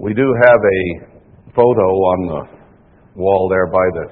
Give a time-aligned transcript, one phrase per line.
[0.00, 0.80] We do have a
[1.52, 4.06] photo on the wall there by the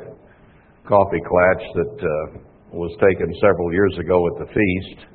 [0.84, 2.44] coffee klatch that uh,
[2.76, 5.08] was taken several years ago at the feast,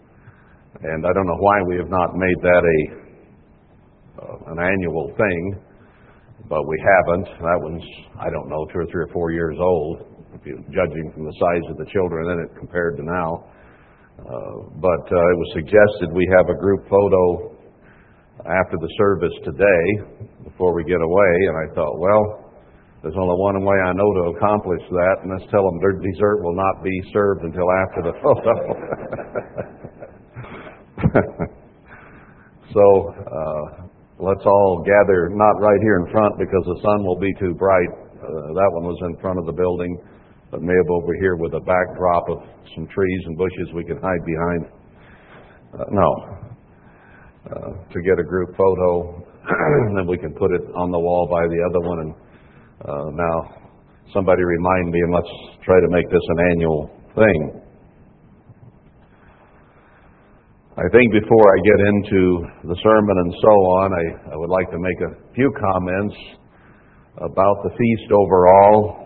[0.81, 2.79] and I don't know why we have not made that a
[4.17, 5.61] uh, an annual thing,
[6.49, 7.29] but we haven't.
[7.37, 7.85] That one's
[8.17, 10.09] I don't know two or three or four years old,
[10.41, 13.45] you judging from the size of the children in it compared to now.
[14.17, 17.52] Uh, but uh, it was suggested we have a group photo
[18.43, 19.85] after the service today
[20.43, 22.43] before we get away, and I thought, well,
[23.03, 26.43] there's only one way I know to accomplish that, and that's tell them their dessert
[26.43, 28.53] will not be served until after the photo.
[32.73, 33.63] so uh,
[34.19, 37.91] let's all gather, not right here in front because the sun will be too bright.
[38.23, 39.99] Uh, that one was in front of the building,
[40.51, 42.39] but maybe over here with a backdrop of
[42.75, 44.65] some trees and bushes we can hide behind.
[45.75, 46.52] Uh, no,
[47.43, 49.19] uh, to get a group photo,
[49.87, 51.99] and then we can put it on the wall by the other one.
[51.99, 52.11] And
[52.87, 53.35] uh, now,
[54.13, 55.33] somebody remind me, and let's
[55.65, 57.63] try to make this an annual thing.
[60.73, 62.21] I think before I get into
[62.65, 66.15] the sermon and so on, I, I would like to make a few comments
[67.17, 69.03] about the feast overall.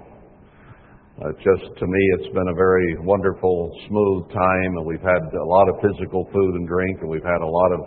[1.19, 5.43] Uh, just to me, it's been a very wonderful, smooth time, and we've had a
[5.43, 7.79] lot of physical food and drink, and we've had a lot of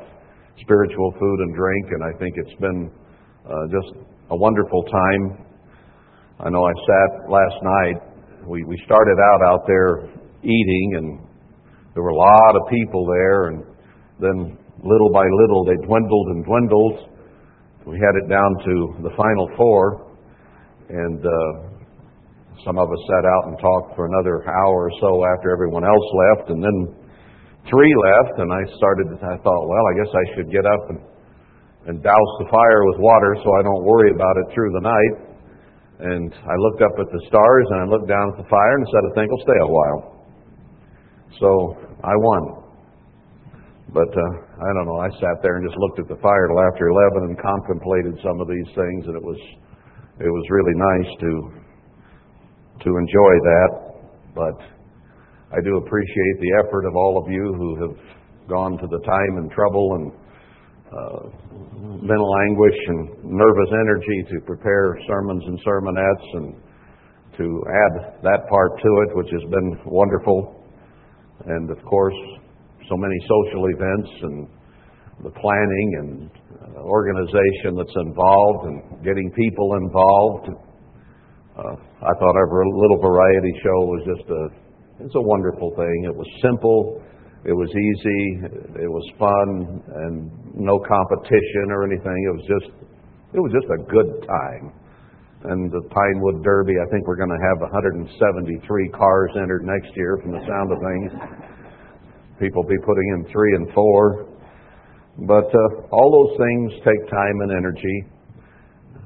[0.62, 2.90] spiritual food and drink, and I think it's been
[3.46, 3.90] uh, just
[4.30, 5.46] a wonderful time.
[6.40, 7.96] I know I sat last night.
[8.46, 10.08] We we started out out there
[10.42, 11.08] eating, and
[11.94, 13.64] there were a lot of people there, and
[14.20, 17.10] then little by little they dwindled and dwindled.
[17.86, 20.14] We had it down to the final four,
[20.88, 21.70] and uh,
[22.64, 26.08] some of us sat out and talked for another hour or so after everyone else
[26.28, 26.99] left, and then
[27.68, 29.06] three left, and I started.
[29.20, 30.98] I thought, well, I guess I should get up and,
[31.90, 35.14] and douse the fire with water so I don't worry about it through the night.
[36.00, 38.86] And I looked up at the stars and I looked down at the fire and
[38.88, 40.00] said, I think I'll stay a while.
[41.36, 41.48] So
[42.00, 42.60] I won.
[43.92, 44.32] But uh,
[44.64, 45.02] I don't know.
[45.02, 48.40] I sat there and just looked at the fire till after eleven and contemplated some
[48.40, 49.40] of these things, and it was
[50.22, 51.30] it was really nice to
[52.86, 53.70] to enjoy that.
[54.30, 54.56] But
[55.50, 57.96] I do appreciate the effort of all of you who have
[58.48, 60.12] gone to the time and trouble and
[60.94, 61.22] uh,
[62.06, 66.54] mental anguish and nervous energy to prepare sermons and sermonettes and
[67.36, 70.66] to add that part to it, which has been wonderful.
[71.46, 72.14] And of course,
[72.88, 74.48] so many social events and
[75.24, 76.30] the planning and
[76.62, 80.48] uh, organization that's involved and getting people involved.
[81.58, 81.74] Uh,
[82.06, 84.69] I thought our little variety show was just a
[85.00, 86.04] it's a wonderful thing.
[86.04, 87.00] It was simple,
[87.44, 88.22] it was easy,
[88.84, 92.18] it was fun, and no competition or anything.
[92.28, 92.70] It was just,
[93.32, 94.76] it was just a good time.
[95.48, 98.12] And the Pinewood Derby, I think we're going to have 173
[98.92, 101.10] cars entered next year from the sound of things.
[102.38, 104.28] People be putting in three and four.
[105.26, 108.04] But uh, all those things take time and energy.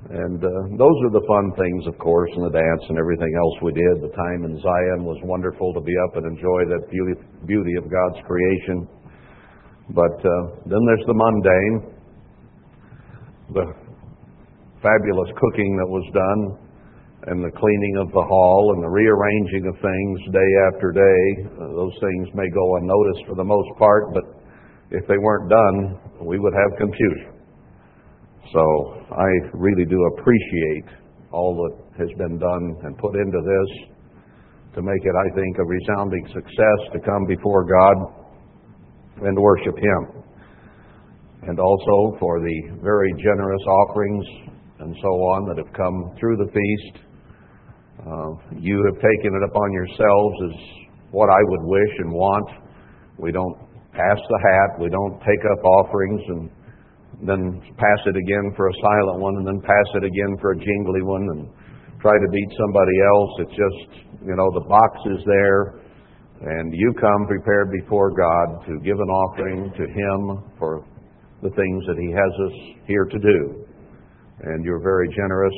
[0.04, 3.56] And uh, those are the fun things, of course, and the dance and everything else
[3.65, 4.04] we did.
[4.04, 8.20] The time in Zion was wonderful to be up and enjoy that beauty, of God's
[8.28, 8.84] creation.
[9.97, 11.76] But uh, then there's the mundane,
[13.56, 13.65] the
[14.84, 16.41] fabulous cooking that was done,
[17.32, 21.48] and the cleaning of the hall, and the rearranging of things day after day.
[21.48, 24.25] Uh, those things may go unnoticed for the most part, but
[24.92, 25.97] if they weren't done,
[26.28, 27.34] we would have confusion.
[28.53, 30.88] So I really do appreciate
[31.32, 33.88] all that has been done and put into this
[34.75, 37.97] to make it, I think, a resounding success to come before God
[39.22, 40.22] and worship Him.
[41.47, 44.25] And also for the very generous offerings
[44.81, 47.04] and so on that have come through the feast.
[48.04, 50.56] Uh, you have taken it upon yourselves as
[51.10, 52.49] what I would wish and want.
[53.19, 53.56] We don't
[53.93, 56.51] pass the hat, we don't take up offerings and
[57.24, 60.56] then pass it again for a silent one, and then pass it again for a
[60.56, 61.48] jingly one, and
[62.00, 63.32] try to beat somebody else.
[63.41, 63.82] It's just,
[64.28, 65.80] you know, the box is there,
[66.44, 70.84] and you come prepared before God to give an offering to Him for
[71.41, 72.56] the things that He has us
[72.86, 73.65] here to do.
[74.44, 75.56] And you're very generous,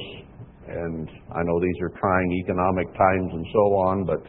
[0.68, 4.22] and I know these are trying economic times and so on, but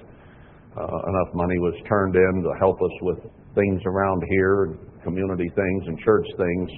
[0.77, 3.19] uh, enough money was turned in to help us with
[3.53, 6.69] things around here, community things and church things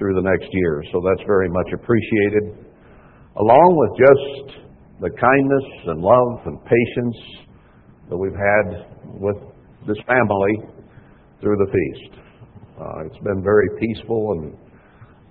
[0.00, 0.82] through the next year.
[0.90, 2.56] So that's very much appreciated.
[3.36, 4.64] Along with just
[5.04, 7.44] the kindness and love and patience
[8.08, 8.88] that we've had
[9.20, 9.36] with
[9.84, 10.64] this family
[11.44, 12.16] through the feast.
[12.80, 14.56] Uh, it's been very peaceful and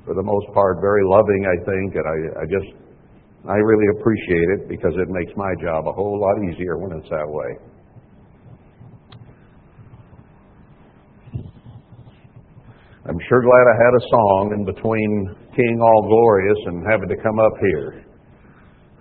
[0.06, 2.70] for the most part, very loving, I think, and I, I just,
[3.46, 7.10] I really appreciate it because it makes my job a whole lot easier when it's
[7.10, 7.69] that way.
[13.10, 17.18] I'm sure glad I had a song in between King All Glorious and having to
[17.18, 18.06] come up here.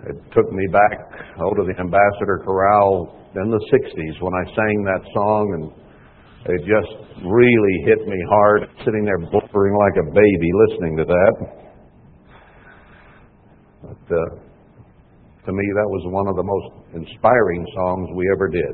[0.09, 0.97] It took me back
[1.45, 5.65] oh, to the Ambassador Chorale in the 60s when I sang that song, and
[6.57, 11.35] it just really hit me hard, sitting there blubbering like a baby listening to that.
[13.93, 14.29] But uh,
[15.45, 18.73] to me, that was one of the most inspiring songs we ever did.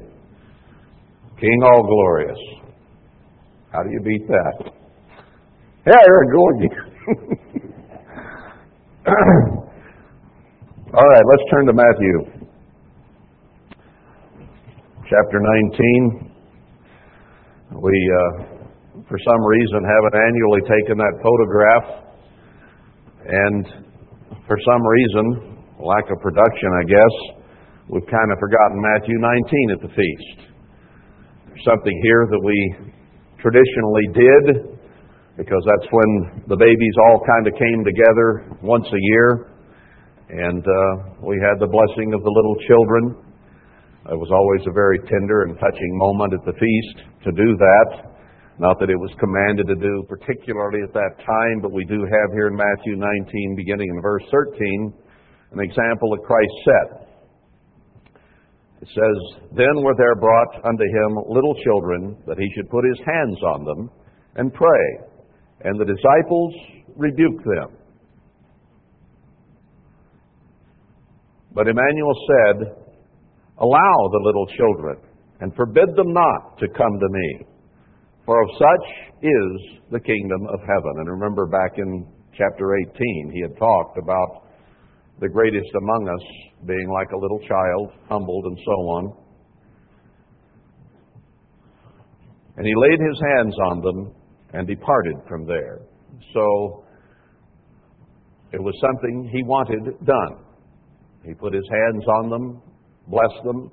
[1.43, 2.39] King All Glorious.
[3.73, 4.84] How do you beat that?
[5.87, 6.73] Yeah, there I go again.
[10.97, 12.25] All right, let's turn to Matthew.
[15.05, 16.33] Chapter 19.
[17.83, 18.49] We, uh,
[19.11, 21.85] for some reason, haven't annually taken that photograph.
[23.29, 23.69] And
[24.49, 27.15] for some reason, lack of production, I guess,
[27.91, 30.49] we've kind of forgotten Matthew 19 at the feast.
[31.49, 32.75] There's something here that we
[33.37, 34.74] traditionally did
[35.37, 36.11] because that's when
[36.47, 39.51] the babies all kind of came together once a year.
[40.31, 43.35] And uh, we had the blessing of the little children.
[44.15, 46.97] It was always a very tender and touching moment at the feast
[47.27, 48.15] to do that.
[48.63, 52.29] Not that it was commanded to do particularly at that time, but we do have
[52.39, 54.95] here in Matthew 19, beginning in verse 13,
[55.59, 56.89] an example that Christ set.
[58.87, 59.19] It says,
[59.57, 63.65] Then were there brought unto him little children, that he should put his hands on
[63.65, 63.91] them
[64.37, 65.13] and pray.
[65.64, 66.55] And the disciples
[66.96, 67.76] rebuked them.
[71.55, 72.84] But Emmanuel said,
[73.58, 74.96] Allow the little children,
[75.40, 77.46] and forbid them not to come to me,
[78.26, 78.87] for of such
[79.22, 80.94] is the kingdom of heaven.
[80.99, 82.06] And remember back in
[82.37, 84.44] chapter 18, he had talked about
[85.20, 89.16] the greatest among us being like a little child, humbled and so on.
[92.56, 94.14] And he laid his hands on them
[94.55, 95.81] and departed from there.
[96.33, 96.85] So
[98.53, 100.39] it was something he wanted done.
[101.27, 102.62] He put his hands on them,
[103.09, 103.71] blessed them,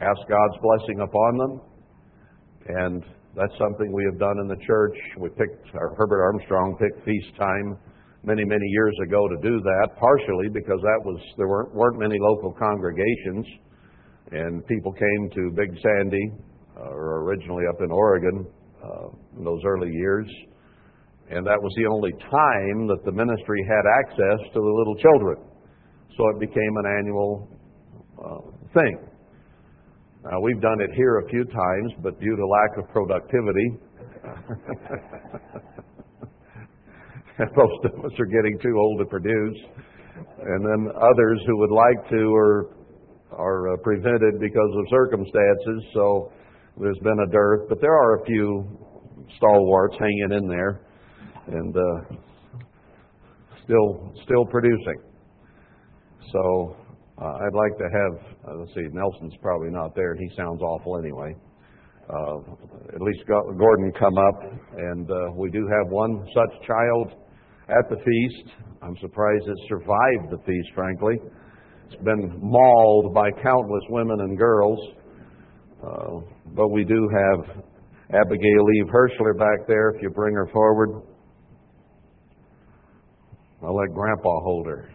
[0.00, 1.60] asked God's blessing upon them,
[2.68, 3.02] and
[3.36, 4.96] that's something we have done in the church.
[5.18, 7.76] We picked, our Herbert Armstrong picked feast time
[8.24, 12.16] many, many years ago to do that, partially because that was there weren't, weren't many
[12.18, 13.46] local congregations,
[14.32, 16.32] and people came to Big Sandy,
[16.78, 18.46] uh, or originally up in Oregon,
[19.38, 20.26] in those early years.
[21.30, 25.36] And that was the only time that the ministry had access to the little children.
[26.16, 27.48] So it became an annual
[28.16, 28.40] uh,
[28.72, 28.98] thing.
[30.24, 33.78] Now, we've done it here a few times, but due to lack of productivity,
[37.56, 39.58] most of us are getting too old to produce.
[40.40, 42.74] And then others who would like to are,
[43.32, 45.84] are uh, prevented because of circumstances.
[45.92, 46.32] So
[46.78, 48.66] there's been a dearth, but there are a few
[49.36, 50.80] stalwarts hanging in there
[51.48, 52.16] and uh,
[53.64, 55.00] still still producing.
[56.32, 56.76] So
[57.20, 60.98] uh, I'd like to have uh, let's see, Nelson's probably not there, he sounds awful
[60.98, 61.34] anyway.
[62.08, 62.38] Uh,
[62.94, 64.40] at least Gordon come up,
[64.76, 67.10] and uh, we do have one such child
[67.68, 68.54] at the feast.
[68.80, 71.16] I'm surprised it survived the feast, frankly.
[71.86, 74.78] It's been mauled by countless women and girls.
[76.54, 77.64] But we do have
[78.14, 79.90] Abigail Eve Hirschler back there.
[79.90, 81.02] If you bring her forward,
[83.62, 84.88] I'll let Grandpa hold her.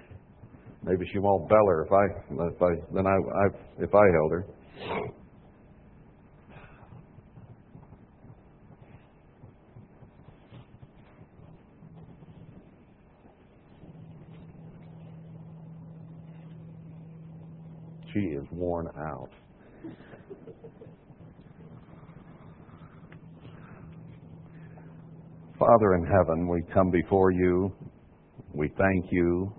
[0.84, 2.06] Maybe she won't bell her if I
[2.46, 4.46] if I then I, I if I held her.
[18.14, 19.30] She is worn out.
[25.62, 27.72] Father in heaven, we come before you.
[28.52, 29.54] We thank you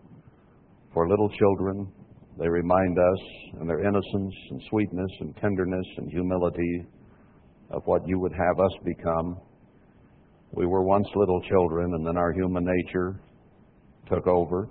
[0.93, 1.93] for little children.
[2.41, 6.87] They remind us in their innocence and sweetness and tenderness and humility
[7.71, 9.37] of what you would have us become.
[10.51, 13.21] We were once little children, and then our human nature
[14.13, 14.69] took over,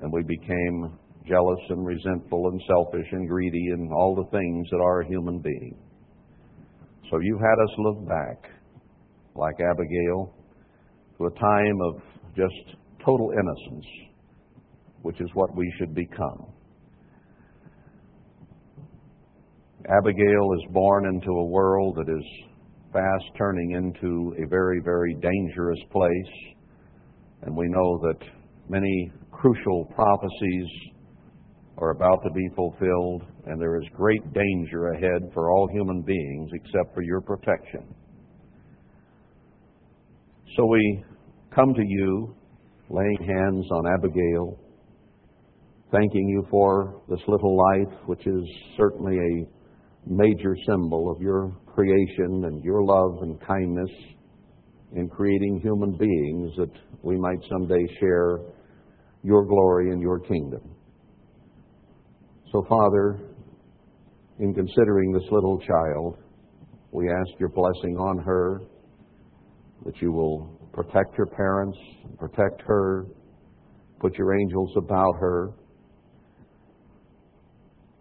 [0.00, 4.80] and we became jealous and resentful and selfish and greedy and all the things that
[4.80, 5.76] are a human being.
[7.10, 8.53] So you had us look back
[9.34, 10.34] like Abigail,
[11.18, 12.02] to a time of
[12.36, 13.86] just total innocence,
[15.02, 16.46] which is what we should become.
[19.88, 22.24] Abigail is born into a world that is
[22.92, 26.54] fast turning into a very, very dangerous place.
[27.42, 28.26] And we know that
[28.70, 30.66] many crucial prophecies
[31.76, 36.50] are about to be fulfilled, and there is great danger ahead for all human beings
[36.54, 37.84] except for your protection.
[40.56, 41.02] So we
[41.52, 42.36] come to you,
[42.88, 44.56] laying hands on Abigail,
[45.90, 48.44] thanking you for this little life, which is
[48.76, 49.46] certainly a
[50.06, 53.90] major symbol of your creation and your love and kindness
[54.94, 56.70] in creating human beings that
[57.02, 58.38] we might someday share
[59.24, 60.60] your glory and your kingdom.
[62.52, 63.18] So, Father,
[64.38, 66.16] in considering this little child,
[66.92, 68.60] we ask your blessing on her,
[69.84, 71.78] that you will protect her parents,
[72.18, 73.06] protect her,
[74.00, 75.50] put your angels about her,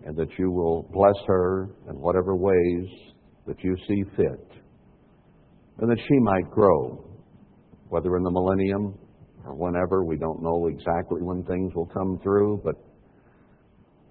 [0.06, 2.88] and that you will bless her in whatever ways
[3.48, 4.48] that you see fit,
[5.80, 7.04] and that she might grow,
[7.90, 8.98] whether in the millennium
[9.46, 10.04] or whenever.
[10.04, 12.76] We don't know exactly when things will come through, but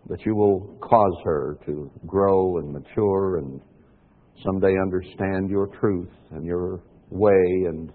[0.09, 3.61] that you will cause her to grow and mature and
[4.45, 6.83] someday understand your truth and your
[7.13, 7.93] way and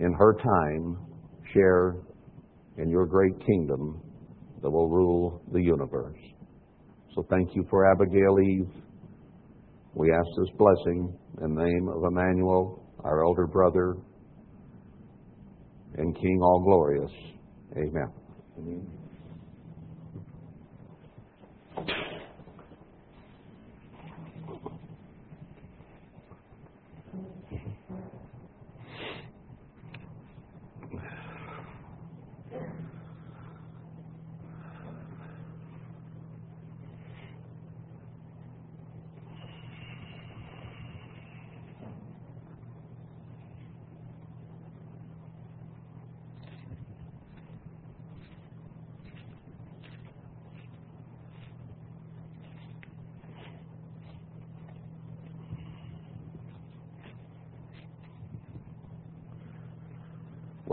[0.00, 0.98] in her time
[1.52, 1.96] share
[2.78, 4.00] in your great kingdom
[4.62, 6.18] that will rule the universe.
[7.14, 8.68] So thank you for Abigail Eve.
[9.94, 13.94] We ask this blessing in the name of Emmanuel, our elder brother,
[15.96, 17.12] and King all glorious.
[17.76, 18.10] Amen.
[18.58, 18.90] Amen.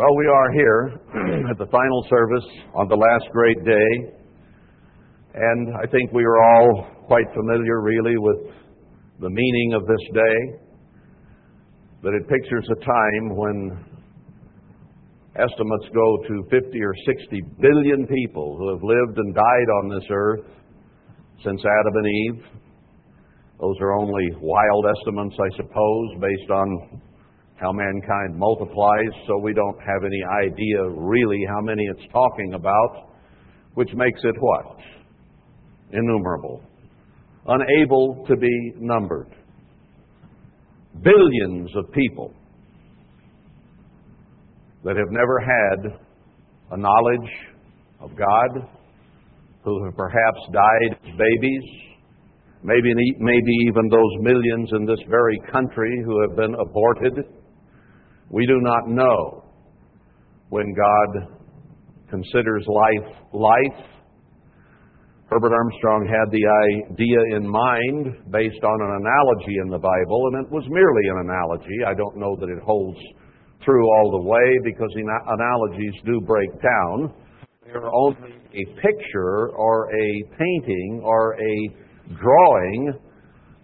[0.01, 1.00] Well, we are here
[1.51, 4.17] at the final service on the last great day,
[5.36, 8.50] and I think we are all quite familiar, really, with
[9.20, 10.58] the meaning of this day.
[12.01, 13.86] That it pictures a time when
[15.36, 20.08] estimates go to 50 or 60 billion people who have lived and died on this
[20.10, 20.50] earth
[21.46, 22.43] since Adam and Eve.
[23.60, 27.01] Those are only wild estimates, I suppose, based on
[27.61, 33.11] how mankind multiplies, so we don't have any idea really how many it's talking about,
[33.75, 34.77] which makes it what?
[35.93, 36.63] Innumerable.
[37.47, 39.29] Unable to be numbered.
[41.03, 42.33] Billions of people
[44.83, 45.99] that have never had
[46.71, 47.31] a knowledge
[47.99, 48.67] of God,
[49.63, 51.63] who have perhaps died as babies,
[52.63, 57.25] maybe, maybe even those millions in this very country who have been aborted
[58.31, 59.43] we do not know
[60.50, 61.27] when God
[62.09, 63.85] considers life life.
[65.29, 70.45] Herbert Armstrong had the idea in mind based on an analogy in the Bible, and
[70.45, 71.77] it was merely an analogy.
[71.88, 73.00] I don't know that it holds
[73.63, 77.13] true all the way because analogies do break down.
[77.65, 82.93] They are only a picture or a painting or a drawing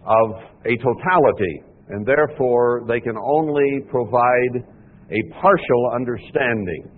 [0.06, 0.30] of
[0.64, 4.64] a totality and therefore they can only provide
[5.10, 6.90] a partial understanding.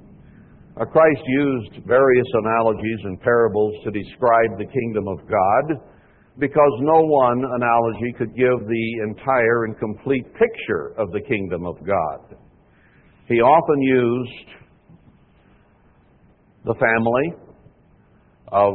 [0.93, 5.81] Christ used various analogies and parables to describe the kingdom of God
[6.39, 11.77] because no one analogy could give the entire and complete picture of the kingdom of
[11.87, 12.37] God.
[13.29, 14.49] He often used
[16.65, 17.35] the family
[18.49, 18.75] of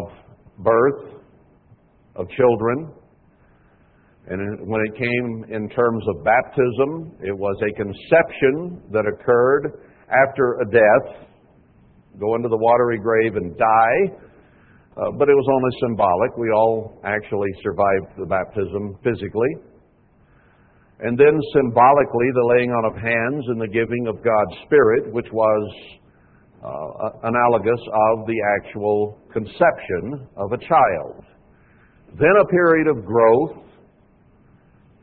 [0.60, 1.22] birth
[2.16, 2.94] of children,
[4.28, 10.62] and when it came in terms of baptism, it was a conception that occurred after
[10.62, 11.30] a death,
[12.20, 14.18] go into the watery grave and die.
[14.98, 16.38] Uh, but it was only symbolic.
[16.38, 19.62] We all actually survived the baptism physically.
[21.02, 25.28] And then symbolically, the laying on of hands and the giving of God's Spirit, which
[25.34, 25.64] was
[26.64, 31.22] uh, analogous of the actual conception of a child.
[32.18, 33.65] Then a period of growth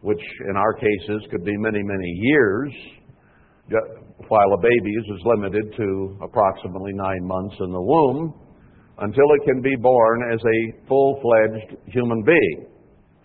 [0.03, 2.73] which in our cases could be many, many years,
[4.29, 8.35] while a baby's is limited to approximately nine months in the womb,
[8.99, 12.67] until it can be born as a full fledged human being.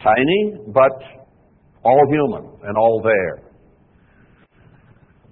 [0.01, 0.93] Tiny, but
[1.83, 3.43] all human and all there.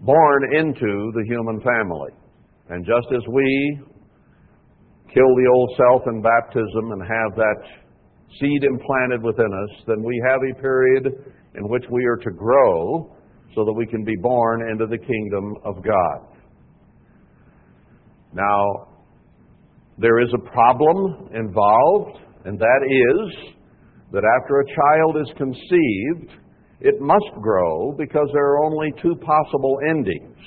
[0.01, 2.11] Born into the human family.
[2.69, 3.79] And just as we
[5.13, 7.61] kill the old self in baptism and have that
[8.39, 13.11] seed implanted within us, then we have a period in which we are to grow
[13.55, 16.35] so that we can be born into the kingdom of God.
[18.33, 18.87] Now,
[19.97, 23.55] there is a problem involved, and that is
[24.11, 26.41] that after a child is conceived,
[26.81, 30.37] it must grow because there are only two possible endings.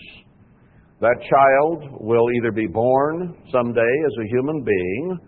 [1.00, 5.19] That child will either be born someday as a human being,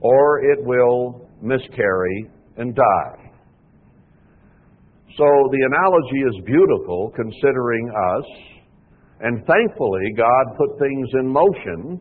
[0.00, 3.29] or it will miscarry and die.
[5.18, 8.24] So the analogy is beautiful considering us,
[9.20, 12.00] and thankfully God put things in motion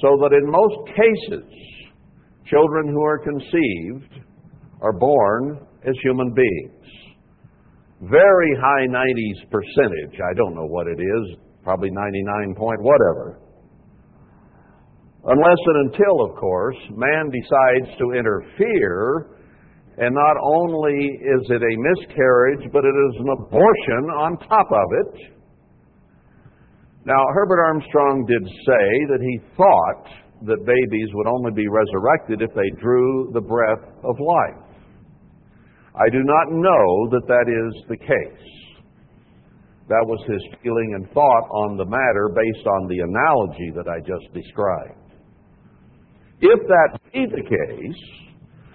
[0.00, 1.48] so that in most cases,
[2.46, 4.20] children who are conceived
[4.82, 6.84] are born as human beings.
[8.02, 13.40] Very high 90s percentage, I don't know what it is, probably 99 point whatever.
[15.26, 19.33] Unless and until, of course, man decides to interfere,
[19.98, 24.88] and not only is it a miscarriage, but it is an abortion on top of
[25.06, 25.34] it.
[27.06, 30.08] Now, Herbert Armstrong did say that he thought
[30.46, 34.64] that babies would only be resurrected if they drew the breath of life.
[35.94, 38.54] I do not know that that is the case.
[39.88, 44.00] That was his feeling and thought on the matter based on the analogy that I
[44.00, 45.12] just described.
[46.40, 48.02] If that be the case,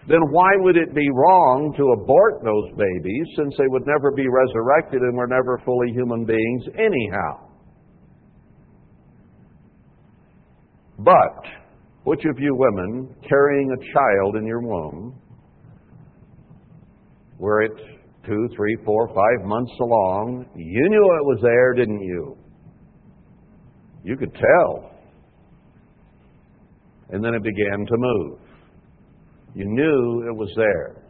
[0.09, 4.25] then why would it be wrong to abort those babies since they would never be
[4.27, 7.45] resurrected and were never fully human beings anyhow?
[10.97, 11.45] But,
[12.05, 15.13] which of you women carrying a child in your womb
[17.37, 17.77] were it
[18.25, 22.35] two, three, four, five months along, you knew it was there, didn't you?
[24.03, 24.91] You could tell.
[27.11, 28.39] And then it began to move.
[29.59, 31.03] You knew it was there.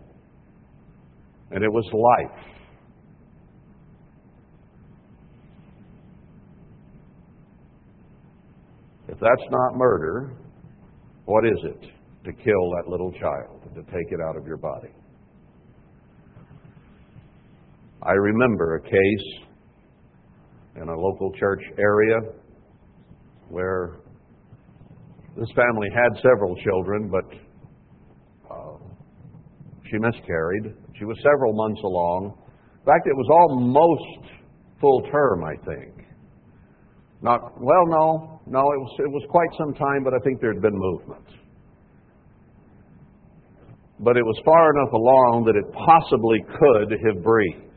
[1.51, 2.45] And it was life.
[9.07, 10.31] If that's not murder,
[11.25, 11.79] what is it
[12.25, 14.89] to kill that little child and to take it out of your body?
[18.01, 19.45] I remember a case
[20.75, 22.33] in a local church area
[23.49, 23.97] where
[25.37, 27.25] this family had several children, but
[29.89, 30.73] she miscarried.
[30.97, 32.37] She was several months along.
[32.79, 34.33] In fact, it was almost
[34.79, 36.05] full term, I think.
[37.21, 38.59] Not well, no, no.
[38.59, 41.25] It was it was quite some time, but I think there had been movement.
[43.99, 47.73] But it was far enough along that it possibly could have breathed.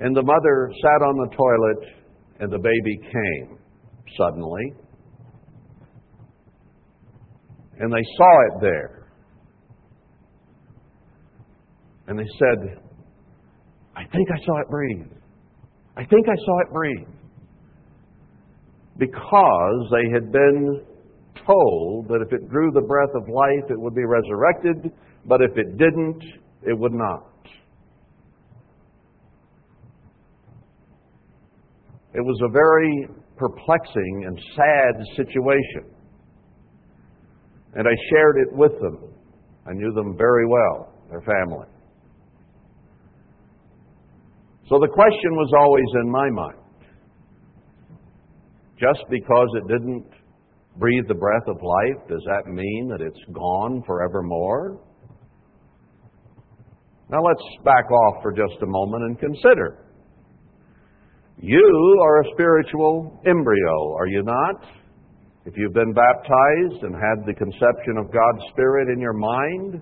[0.00, 1.94] And the mother sat on the toilet,
[2.40, 3.58] and the baby came
[4.18, 4.74] suddenly.
[7.80, 8.97] And they saw it there.
[12.08, 12.78] And they said,
[13.94, 15.12] I think I saw it breathe.
[15.94, 17.08] I think I saw it breathe.
[18.96, 20.82] Because they had been
[21.46, 24.90] told that if it drew the breath of life, it would be resurrected,
[25.26, 26.22] but if it didn't,
[26.62, 27.26] it would not.
[32.14, 35.94] It was a very perplexing and sad situation.
[37.74, 38.98] And I shared it with them.
[39.66, 41.66] I knew them very well, their family.
[44.68, 46.58] So the question was always in my mind
[48.78, 50.06] just because it didn't
[50.76, 54.78] breathe the breath of life, does that mean that it's gone forevermore?
[57.10, 59.84] Now let's back off for just a moment and consider.
[61.40, 64.64] You are a spiritual embryo, are you not?
[65.46, 69.80] If you've been baptized and had the conception of God's Spirit in your mind,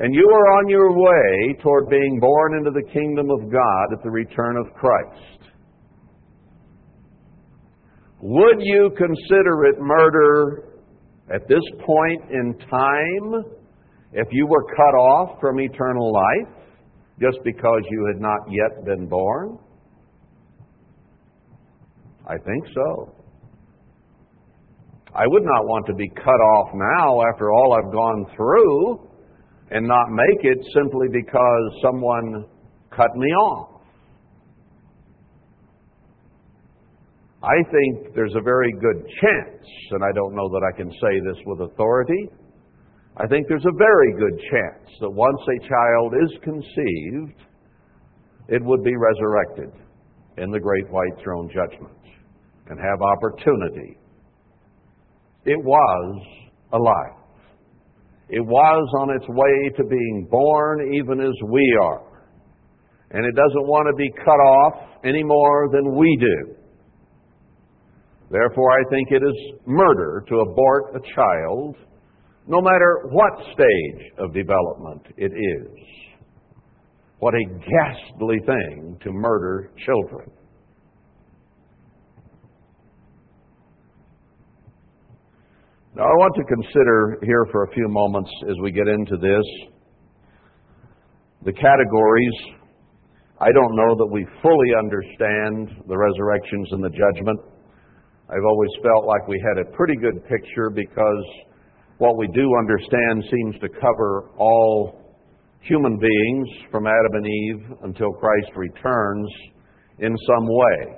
[0.00, 4.02] and you are on your way toward being born into the kingdom of God at
[4.04, 5.50] the return of Christ.
[8.20, 10.64] Would you consider it murder
[11.34, 13.44] at this point in time
[14.12, 16.54] if you were cut off from eternal life
[17.20, 19.58] just because you had not yet been born?
[22.28, 23.14] I think so.
[25.12, 29.07] I would not want to be cut off now after all I've gone through
[29.70, 32.46] and not make it simply because someone
[32.90, 33.80] cut me off.
[37.42, 41.20] I think there's a very good chance, and I don't know that I can say
[41.24, 42.28] this with authority,
[43.16, 47.42] I think there's a very good chance that once a child is conceived,
[48.48, 49.70] it would be resurrected
[50.36, 51.98] in the great white throne judgment
[52.68, 53.98] and have opportunity.
[55.44, 56.26] It was
[56.72, 57.17] alive.
[58.30, 62.04] It was on its way to being born even as we are.
[63.10, 66.54] And it doesn't want to be cut off any more than we do.
[68.30, 71.76] Therefore, I think it is murder to abort a child,
[72.46, 76.18] no matter what stage of development it is.
[77.20, 80.30] What a ghastly thing to murder children.
[85.98, 89.42] Now, I want to consider here for a few moments as we get into this
[91.44, 92.38] the categories.
[93.40, 97.40] I don't know that we fully understand the resurrections and the judgment.
[98.30, 101.24] I've always felt like we had a pretty good picture because
[101.98, 105.02] what we do understand seems to cover all
[105.62, 109.28] human beings from Adam and Eve until Christ returns
[109.98, 110.94] in some way.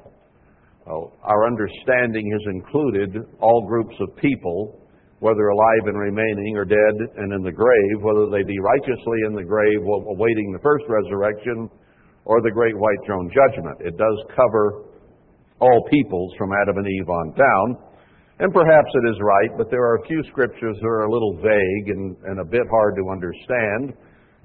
[1.24, 4.79] our understanding has included all groups of people,
[5.20, 9.36] whether alive and remaining or dead and in the grave, whether they be righteously in
[9.36, 11.68] the grave awaiting the first resurrection
[12.24, 13.76] or the great white throne judgment.
[13.80, 14.88] It does cover
[15.60, 17.68] all peoples from Adam and Eve on down.
[18.40, 21.36] And perhaps it is right, but there are a few scriptures that are a little
[21.36, 23.92] vague and, and a bit hard to understand.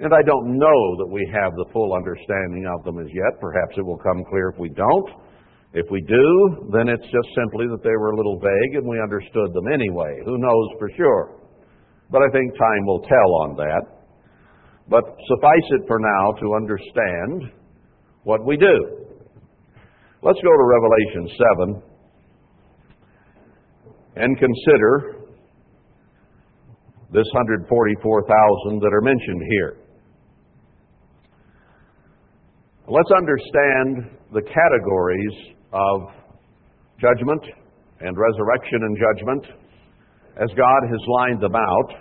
[0.03, 3.39] And I don't know that we have the full understanding of them as yet.
[3.39, 5.07] Perhaps it will come clear if we don't.
[5.75, 8.95] If we do, then it's just simply that they were a little vague and we
[9.03, 10.23] understood them anyway.
[10.23, 11.35] Who knows for sure?
[12.09, 13.83] But I think time will tell on that.
[14.87, 17.51] But suffice it for now to understand
[18.23, 19.05] what we do.
[20.23, 21.27] Let's go to Revelation
[21.59, 21.83] 7
[24.15, 25.27] and consider
[27.11, 29.77] this 144,000 that are mentioned here.
[32.87, 36.07] Let's understand the categories of
[36.99, 37.43] judgment
[37.99, 39.45] and resurrection and judgment
[40.41, 41.91] as God has lined them out.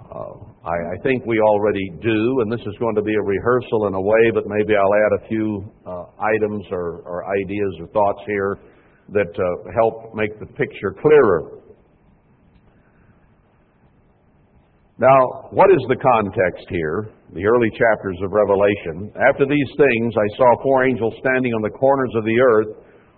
[0.00, 3.86] Uh, I, I, think we already do, and this is going to be a rehearsal
[3.86, 7.86] in a way, but maybe I'll add a few uh, items or, or, ideas or
[7.88, 8.58] thoughts here
[9.08, 11.62] that uh, help make the picture clearer.
[14.98, 17.10] Now, what is the context here?
[17.32, 19.08] The early chapters of Revelation.
[19.16, 22.70] After these things, I saw four angels standing on the corners of the earth,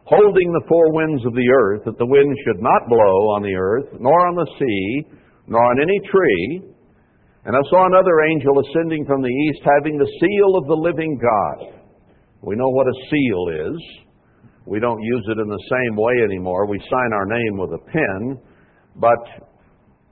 [0.06, 3.54] holding the four winds of the earth, that the wind should not blow on the
[3.58, 6.74] earth, nor on the sea, nor on any tree
[7.46, 11.20] and I saw another angel ascending from the east, having the seal of the living
[11.20, 11.76] God.
[12.40, 13.80] We know what a seal is.
[14.64, 16.66] We don't use it in the same way anymore.
[16.66, 18.40] We sign our name with a pen.
[18.96, 19.20] But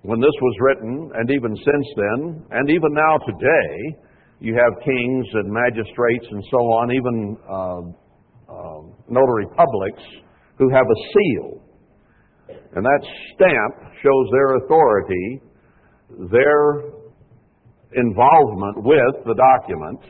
[0.02, 3.98] when this was written, and even since then, and even now today,
[4.40, 7.82] you have kings and magistrates and so on, even uh,
[8.50, 10.02] uh, notary publics,
[10.58, 11.62] who have a seal.
[12.74, 13.02] And that
[13.34, 15.40] stamp shows their authority,
[16.30, 16.90] their
[17.94, 20.00] involvement with the document.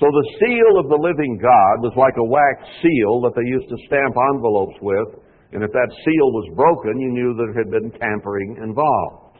[0.00, 3.68] So the seal of the living God was like a wax seal that they used
[3.68, 5.19] to stamp envelopes with,
[5.52, 9.38] and if that seal was broken, you knew there had been tampering involved.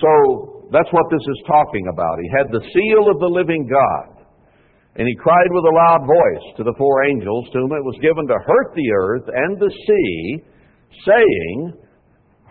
[0.00, 2.18] So that's what this is talking about.
[2.22, 4.26] He had the seal of the living God.
[4.96, 7.98] And he cried with a loud voice to the four angels to whom it was
[8.00, 10.38] given to hurt the earth and the sea,
[11.04, 11.74] saying,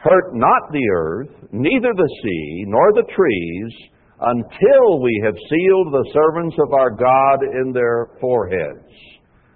[0.03, 3.71] Hurt not the earth, neither the sea, nor the trees,
[4.19, 8.91] until we have sealed the servants of our God in their foreheads.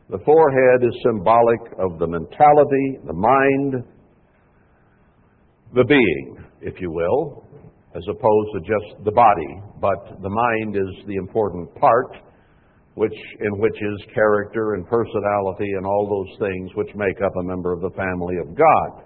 [0.09, 3.83] The forehead is symbolic of the mentality, the mind,
[5.75, 7.43] the being, if you will,
[7.93, 9.61] as opposed to just the body.
[9.81, 12.15] But the mind is the important part,
[12.95, 17.43] which in which is character and personality and all those things which make up a
[17.43, 19.03] member of the family of God.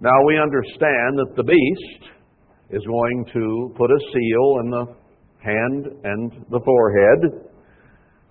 [0.00, 2.10] Now we understand that the beast
[2.70, 4.86] is going to put a seal in the
[5.42, 7.49] hand and the forehead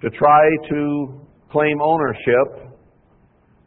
[0.02, 2.74] to try to claim ownership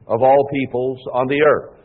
[0.06, 1.78] of all peoples on the earth.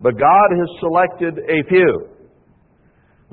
[0.00, 2.08] But God has selected a few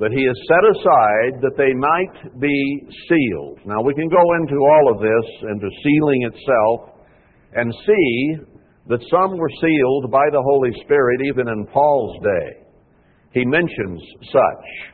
[0.00, 3.60] that He has set aside that they might be sealed.
[3.66, 6.98] Now we can go into all of this, into sealing itself,
[7.54, 8.36] and see
[8.88, 12.64] that some were sealed by the Holy Spirit even in Paul's day
[13.34, 14.00] he mentions
[14.32, 14.93] such.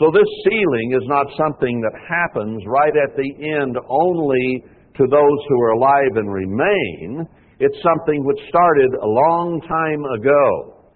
[0.00, 4.64] So this sealing is not something that happens right at the end only
[4.96, 7.28] to those who are alive and remain.
[7.60, 10.88] It's something which started a long time ago.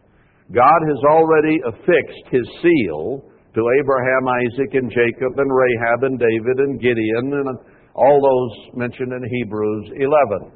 [0.56, 6.56] God has already affixed his seal to Abraham, Isaac, and Jacob, and Rahab, and David,
[6.64, 7.58] and Gideon, and
[7.94, 10.50] all those mentioned in Hebrews 11.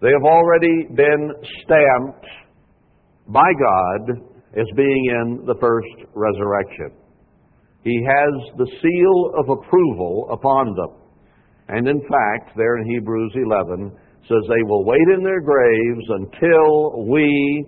[0.00, 2.24] They have already been stamped
[3.28, 4.16] by God
[4.56, 7.05] as being in the first resurrection.
[7.86, 10.90] He has the seal of approval upon them.
[11.68, 13.92] And in fact, there in Hebrews 11,
[14.26, 17.64] says they will wait in their graves until we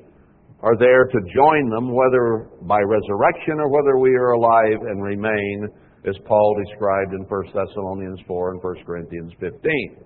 [0.61, 5.69] are there to join them, whether by resurrection or whether we are alive and remain,
[6.05, 10.03] as Paul described in 1 Thessalonians 4 and 1 Corinthians 15.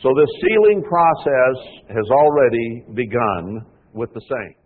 [0.00, 1.56] So this sealing process
[1.90, 4.63] has already begun with the saints.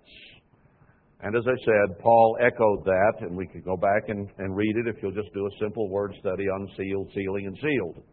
[1.21, 4.77] And as I said, Paul echoed that, and we could go back and, and read
[4.77, 8.05] it if you'll just do a simple word study on sealed, sealing, and sealed.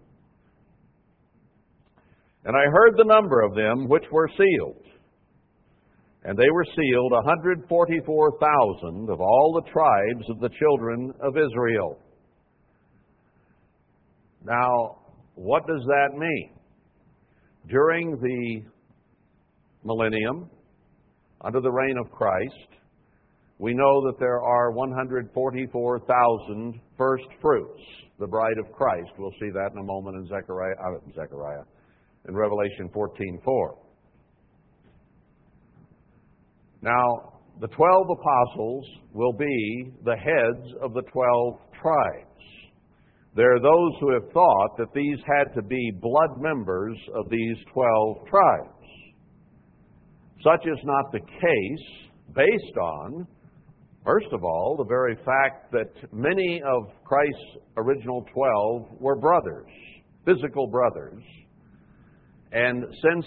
[2.45, 4.81] And I heard the number of them which were sealed.
[6.23, 11.99] And they were sealed 144,000 of all the tribes of the children of Israel.
[14.43, 14.97] Now,
[15.35, 16.49] what does that mean?
[17.67, 18.63] During the
[19.83, 20.49] millennium,
[21.41, 22.75] under the reign of Christ,
[23.57, 27.81] we know that there are 144,000 first fruits,
[28.19, 29.11] the bride of Christ.
[29.17, 31.63] We'll see that in a moment in Zechariah, uh, Zechariah
[32.27, 33.77] in Revelation 14:4.
[36.81, 42.25] Now, the 12 apostles will be the heads of the 12 tribes.
[43.35, 47.57] There are those who have thought that these had to be blood members of these
[47.73, 48.71] 12 tribes.
[50.43, 53.27] Such is not the case based on,
[54.05, 59.67] first of all, the very fact that many of Christ's original 12 were brothers,
[60.23, 61.23] physical brothers.
[62.51, 63.25] And since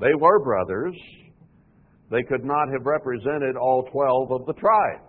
[0.00, 0.94] they were brothers,
[2.10, 5.02] they could not have represented all 12 of the tribes.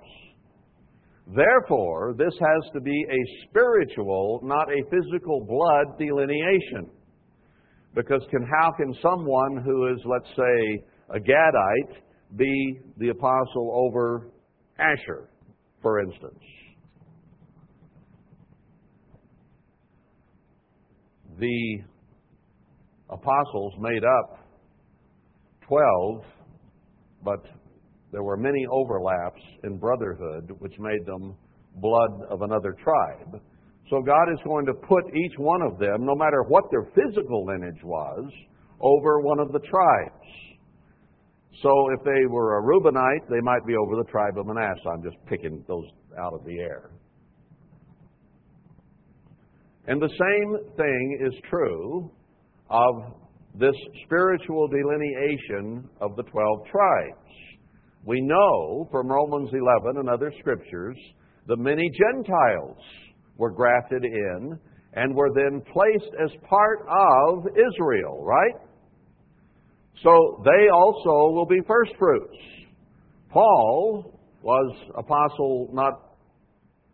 [1.36, 6.90] Therefore, this has to be a spiritual, not a physical blood delineation.
[7.94, 12.02] Because can, how can someone who is, let's say, a Gadite
[12.36, 14.30] be the apostle over
[14.80, 15.30] Asher,
[15.82, 16.40] for instance?
[21.40, 21.80] The
[23.10, 24.40] apostles made up
[25.68, 26.24] 12,
[27.24, 27.46] but
[28.12, 31.36] there were many overlaps in brotherhood, which made them
[31.76, 33.42] blood of another tribe.
[33.90, 37.46] So God is going to put each one of them, no matter what their physical
[37.46, 38.30] lineage was,
[38.82, 40.47] over one of the tribes.
[41.64, 44.90] So if they were a Reubenite, they might be over the tribe of Manasseh.
[44.94, 45.86] I'm just picking those
[46.20, 46.92] out of the air.
[49.88, 52.12] And the same thing is true
[52.70, 52.96] of
[53.56, 57.28] this spiritual delineation of the 12 tribes.
[58.06, 60.98] We know from Romans 11 and other scriptures
[61.48, 62.78] that many Gentiles
[63.38, 64.60] were grafted in
[64.94, 68.67] and were then placed as part of Israel, right?
[70.04, 72.38] So they also will be first fruits.
[73.30, 75.94] Paul was apostle not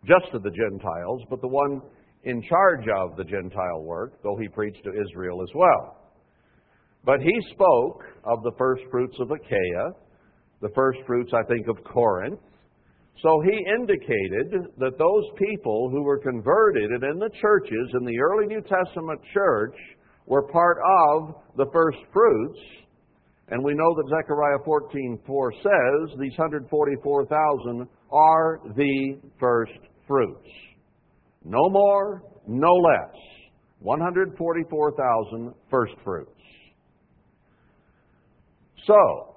[0.06, 1.80] just to the Gentiles, but the one
[2.24, 5.96] in charge of the Gentile work, though he preached to Israel as well.
[7.04, 9.92] But he spoke of the first fruits of Achaia,
[10.62, 12.40] the first fruits, I think, of Corinth.
[13.22, 18.18] So he indicated that those people who were converted and in the churches in the
[18.18, 19.76] early New Testament church
[20.26, 22.58] were part of the first fruits.
[23.48, 30.48] And we know that Zechariah 14:4 says these 144,000 are the first fruits.
[31.44, 33.14] No more, no less.
[33.80, 36.30] 144,000 first fruits.
[38.86, 39.34] So,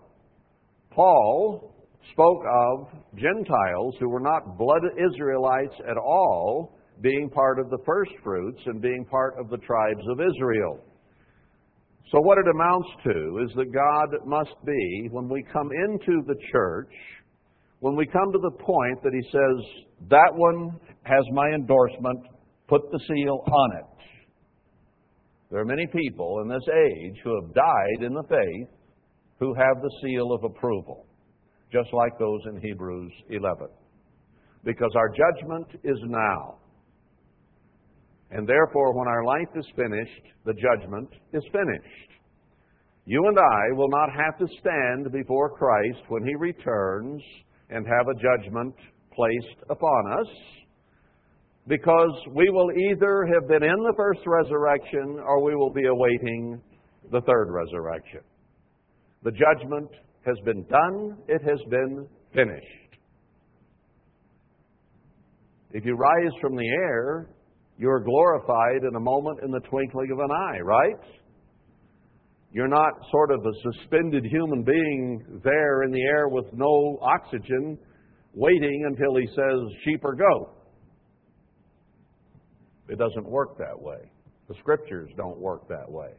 [0.92, 1.74] Paul
[2.12, 8.12] spoke of Gentiles who were not blood Israelites at all being part of the first
[8.24, 10.80] fruits and being part of the tribes of Israel.
[12.12, 16.36] So, what it amounts to is that God must be, when we come into the
[16.52, 16.92] church,
[17.80, 22.20] when we come to the point that He says, That one has my endorsement,
[22.68, 23.86] put the seal on it.
[25.52, 28.68] There are many people in this age who have died in the faith
[29.40, 31.06] who have the seal of approval,
[31.72, 33.68] just like those in Hebrews 11.
[34.64, 36.56] Because our judgment is now.
[38.32, 42.12] And therefore, when our life is finished, the judgment is finished.
[43.06, 47.22] You and I will not have to stand before Christ when He returns
[47.70, 48.76] and have a judgment
[49.14, 50.28] placed upon us
[51.68, 56.62] because we will either have been in the first resurrection or we will be awaiting
[57.12, 58.22] the third resurrection.
[59.24, 59.90] The judgment
[60.26, 62.66] has been done, it has been finished.
[65.72, 67.30] If you rise from the air,
[67.78, 70.96] You're glorified in a moment in the twinkling of an eye, right?
[72.52, 77.78] You're not sort of a suspended human being there in the air with no oxygen,
[78.34, 80.54] waiting until he says sheep or goat.
[82.90, 84.10] It doesn't work that way.
[84.48, 86.14] The scriptures don't work that way.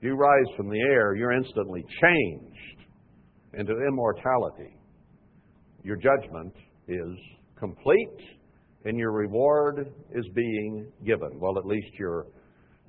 [0.00, 2.86] You rise from the air, you're instantly changed
[3.54, 4.76] into immortality.
[5.82, 6.54] Your judgment
[6.86, 7.16] is
[7.58, 8.37] complete
[8.88, 11.38] and your reward is being given.
[11.38, 12.26] Well, at least your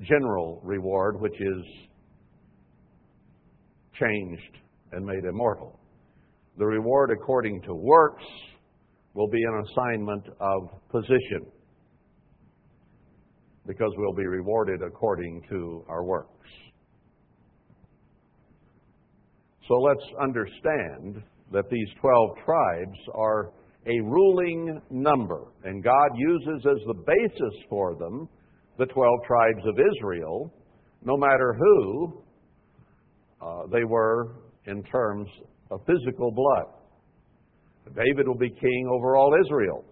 [0.02, 1.66] general reward, which is
[4.00, 4.58] changed
[4.94, 5.78] and made immortal.
[6.58, 8.24] The reward according to works
[9.14, 11.46] will be an assignment of position
[13.68, 16.48] because we'll be rewarded according to our works.
[19.68, 23.52] So let's understand that these 12 tribes are
[23.90, 28.30] a ruling number, and God uses as the basis for them
[28.78, 30.54] the 12 tribes of Israel,
[31.04, 32.22] no matter who
[33.42, 35.28] uh, they were in terms
[35.72, 36.74] of physical blood.
[37.96, 39.84] David will be king over all Israel.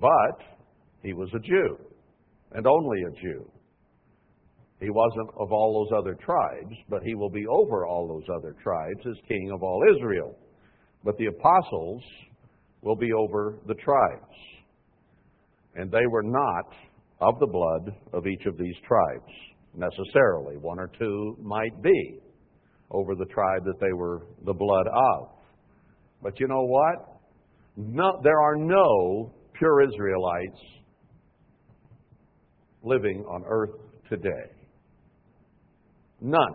[0.00, 0.38] But
[1.02, 1.76] he was a Jew,
[2.52, 3.50] and only a Jew.
[4.80, 8.54] He wasn't of all those other tribes, but he will be over all those other
[8.62, 10.36] tribes as king of all Israel.
[11.04, 12.02] But the apostles
[12.82, 14.34] will be over the tribes.
[15.74, 16.74] And they were not
[17.20, 19.32] of the blood of each of these tribes,
[19.74, 20.56] necessarily.
[20.56, 22.20] One or two might be
[22.90, 25.28] over the tribe that they were the blood of.
[26.22, 27.20] But you know what?
[27.76, 30.60] No, there are no pure Israelites
[32.82, 33.74] living on earth
[34.08, 34.50] today.
[36.20, 36.54] None.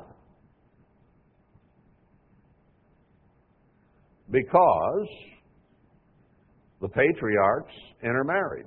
[4.34, 5.08] Because
[6.82, 8.65] the patriarchs intermarried.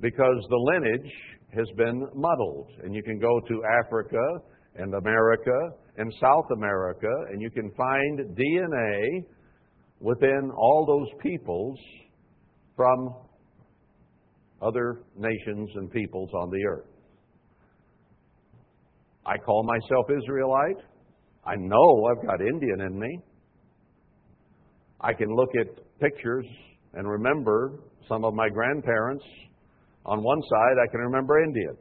[0.00, 1.12] Because the lineage
[1.54, 2.68] has been muddled.
[2.82, 4.18] And you can go to Africa
[4.74, 9.24] and America and South America, and you can find DNA
[10.00, 11.78] within all those peoples
[12.74, 13.14] from
[14.60, 16.88] other nations and peoples on the earth.
[19.24, 20.84] I call myself Israelite.
[21.46, 23.20] I know I've got Indian in me.
[25.00, 26.46] I can look at pictures
[26.94, 29.24] and remember some of my grandparents.
[30.04, 31.76] On one side, I can remember Indian.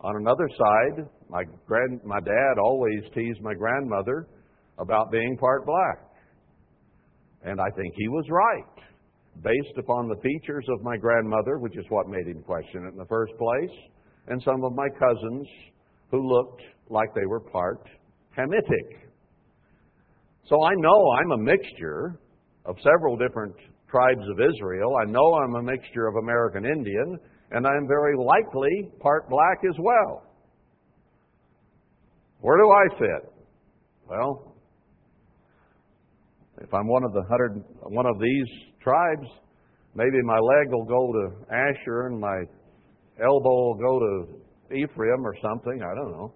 [0.00, 4.28] On another side, my grand, my dad always teased my grandmother
[4.78, 5.98] about being part black.
[7.42, 8.84] And I think he was right,
[9.42, 12.98] based upon the features of my grandmother, which is what made him question it in
[12.98, 13.76] the first place,
[14.28, 15.46] and some of my cousins
[16.10, 17.86] who looked like they were part
[18.36, 19.04] Hamitic.
[20.48, 22.20] So I know I'm a mixture
[22.66, 23.54] of several different
[23.90, 24.92] tribes of Israel.
[25.00, 27.18] I know I'm a mixture of American Indian,
[27.52, 30.22] and I'm very likely part black as well.
[32.40, 33.32] Where do I fit?
[34.06, 34.54] Well,
[36.60, 38.46] if I'm one of the hundred, one of these
[38.82, 39.26] tribes,
[39.94, 42.42] maybe my leg will go to Asher and my
[43.18, 45.80] elbow will go to Ephraim or something.
[45.82, 46.34] I don't know.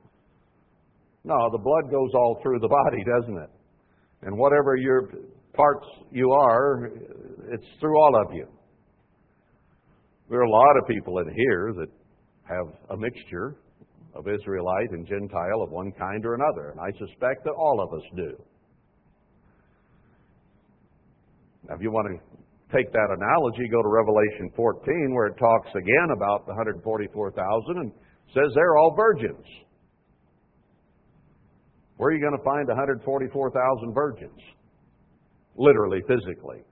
[1.25, 3.51] No, the blood goes all through the body, doesn't it?
[4.23, 5.11] And whatever your
[5.55, 6.91] parts you are,
[7.53, 8.47] it's through all of you.
[10.29, 11.89] There are a lot of people in here that
[12.45, 13.57] have a mixture
[14.15, 17.99] of Israelite and Gentile of one kind or another, and I suspect that all of
[17.99, 18.33] us do.
[21.69, 25.69] Now, if you want to take that analogy, go to Revelation 14, where it talks
[25.71, 27.93] again about the 144,000 and
[28.35, 29.45] says they're all virgins.
[31.99, 34.41] Where are you going to find 144,000 virgins?
[35.57, 36.63] Literally, physically.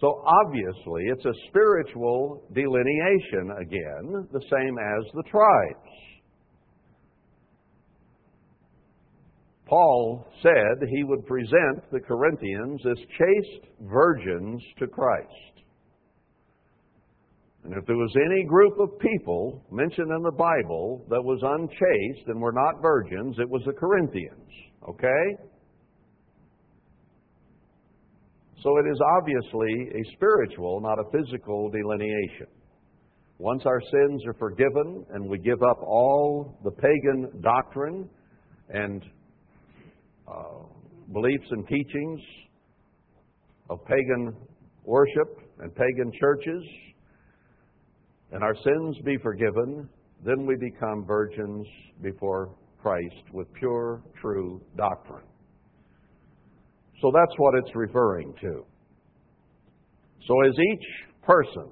[0.00, 5.98] So obviously, it's a spiritual delineation again, the same as the tribes.
[9.66, 15.57] Paul said he would present the Corinthians as chaste virgins to Christ.
[17.64, 22.28] And if there was any group of people mentioned in the Bible that was unchaste
[22.28, 24.50] and were not virgins, it was the Corinthians.
[24.88, 25.48] Okay?
[28.62, 32.46] So it is obviously a spiritual, not a physical delineation.
[33.38, 38.08] Once our sins are forgiven and we give up all the pagan doctrine
[38.70, 39.04] and
[40.26, 40.64] uh,
[41.12, 42.20] beliefs and teachings
[43.70, 44.34] of pagan
[44.84, 46.62] worship and pagan churches,
[48.32, 49.88] and our sins be forgiven,
[50.24, 51.66] then we become virgins
[52.02, 55.24] before Christ with pure, true doctrine.
[57.00, 58.64] So that's what it's referring to.
[60.26, 60.86] So as each
[61.22, 61.70] person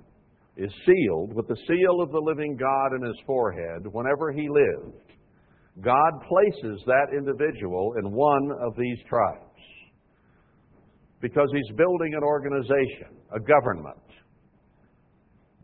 [0.57, 5.13] is sealed with the seal of the living God in his forehead whenever he lived,
[5.83, 9.43] God places that individual in one of these tribes
[11.21, 14.06] because he's building an organization, a government.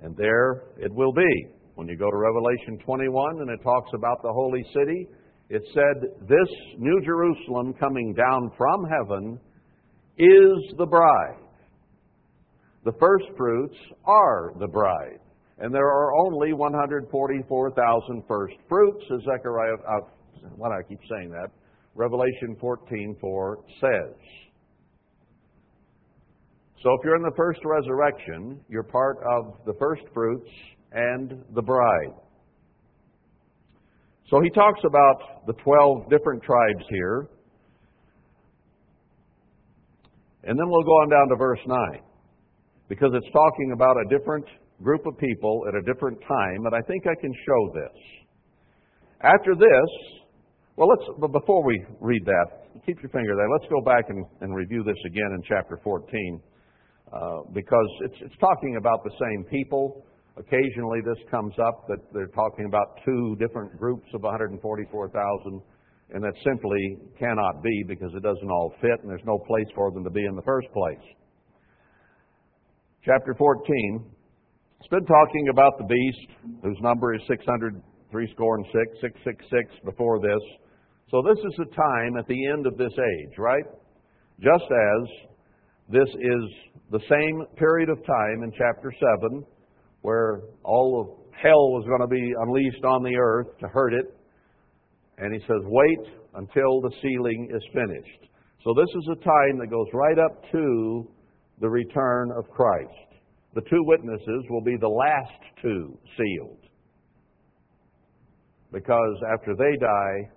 [0.03, 1.47] And there it will be.
[1.75, 5.09] When you go to Revelation 21 and it talks about the holy city,
[5.49, 6.49] it said, This
[6.79, 9.39] New Jerusalem coming down from heaven
[10.19, 11.39] is the bride.
[12.85, 15.21] The first fruits are the bride.
[15.59, 20.01] And there are only 144,000 first fruits, as Zechariah, uh,
[20.57, 21.51] why do I keep saying that?
[21.95, 24.17] Revelation 14:4 says.
[26.83, 30.51] So if you're in the first resurrection, you're part of the first fruits
[30.93, 32.15] and the bride.
[34.29, 37.29] So he talks about the 12 different tribes here.
[40.45, 41.79] And then we'll go on down to verse 9
[42.89, 44.45] because it's talking about a different
[44.83, 48.27] group of people at a different time, and I think I can show this.
[49.23, 50.21] After this,
[50.77, 53.49] well, let's, but before we read that, keep your finger there.
[53.49, 56.52] Let's go back and, and review this again in chapter 14, uh,
[57.13, 60.05] Uh, because it's, it's talking about the same people.
[60.39, 65.61] Occasionally, this comes up that they're talking about two different groups of 144,000,
[66.15, 69.91] and that simply cannot be because it doesn't all fit, and there's no place for
[69.91, 71.05] them to be in the first place
[73.05, 74.05] chapter 14,
[74.79, 79.85] it's been talking about the beast, whose number is 600, three score and six, 666
[79.85, 80.43] before this.
[81.11, 83.65] So this is the time at the end of this age, right?
[84.39, 85.03] Just as
[85.89, 86.43] this is
[86.91, 89.45] the same period of time in chapter 7
[90.03, 94.17] where all of hell was going to be unleashed on the earth to hurt it.
[95.19, 95.99] And he says, wait
[96.35, 98.29] until the sealing is finished.
[98.65, 101.09] So this is a time that goes right up to
[101.61, 102.91] the return of Christ.
[103.55, 106.59] The two witnesses will be the last two sealed.
[108.73, 110.31] Because after they die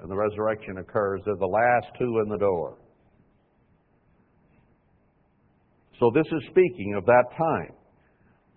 [0.00, 2.78] and the resurrection occurs, they're the last two in the door.
[5.98, 7.72] So this is speaking of that time.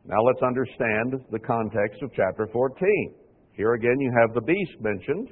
[0.06, 3.16] Now let's understand the context of chapter 14.
[3.54, 5.30] Here again you have the beast mentioned,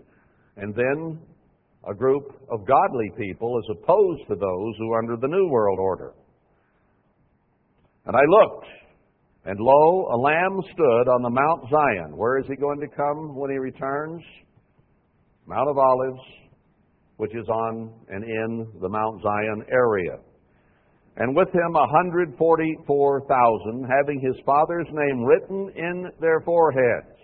[0.55, 1.20] and then
[1.89, 5.80] a group of godly people as opposed to those who are under the New World
[5.80, 6.14] Order.
[8.05, 8.68] And I looked,
[9.45, 12.16] and lo, a lamb stood on the Mount Zion.
[12.16, 14.22] Where is he going to come when he returns?
[15.45, 16.22] Mount of Olives,
[17.18, 20.20] which is on and in the Mount Zion area.
[21.18, 26.41] And with him a hundred forty four thousand, having his father's name written in their
[26.41, 27.18] foreheads.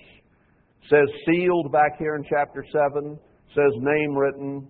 [0.89, 3.17] Says sealed back here in chapter 7
[3.55, 4.67] says name written,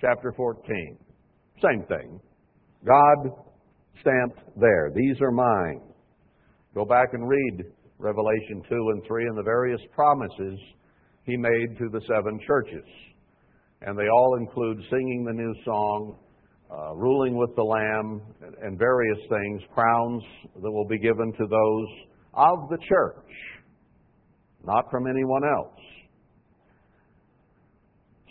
[0.00, 0.96] chapter 14.
[1.62, 2.20] Same thing.
[2.86, 3.30] God
[4.00, 4.90] stamped there.
[4.94, 5.80] These are mine.
[6.74, 7.64] Go back and read
[7.98, 10.58] Revelation 2 and 3 and the various promises
[11.24, 12.84] he made to the seven churches.
[13.82, 16.16] And they all include singing the new song,
[16.70, 18.20] uh, ruling with the Lamb,
[18.62, 20.22] and various things, crowns
[20.62, 21.88] that will be given to those
[22.34, 23.30] of the church,
[24.64, 25.80] not from anyone else.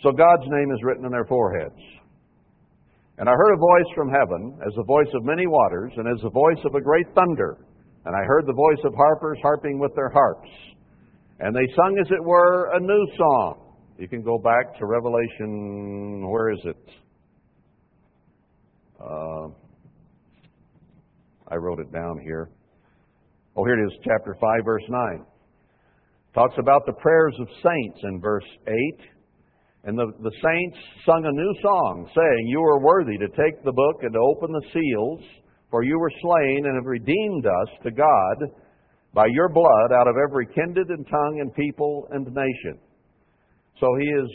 [0.02, 1.80] So God's name is written in their foreheads.
[3.16, 6.20] And I heard a voice from heaven, as the voice of many waters, and as
[6.22, 7.58] the voice of a great thunder.
[8.04, 10.50] And I heard the voice of harpers harping with their harps.
[11.40, 13.76] And they sung, as it were, a new song.
[13.98, 16.76] You can go back to Revelation, where is it?
[19.04, 19.48] Uh,
[21.48, 22.48] I wrote it down here.
[23.56, 25.26] Oh, here it is, chapter 5, verse 9.
[26.34, 28.74] Talks about the prayers of saints in verse 8.
[29.84, 33.72] And the, the saints sung a new song, saying, You are worthy to take the
[33.72, 35.20] book and to open the seals,
[35.70, 38.50] for you were slain and have redeemed us to God
[39.12, 42.78] by your blood out of every kindred and tongue and people and nation.
[43.78, 44.30] So he has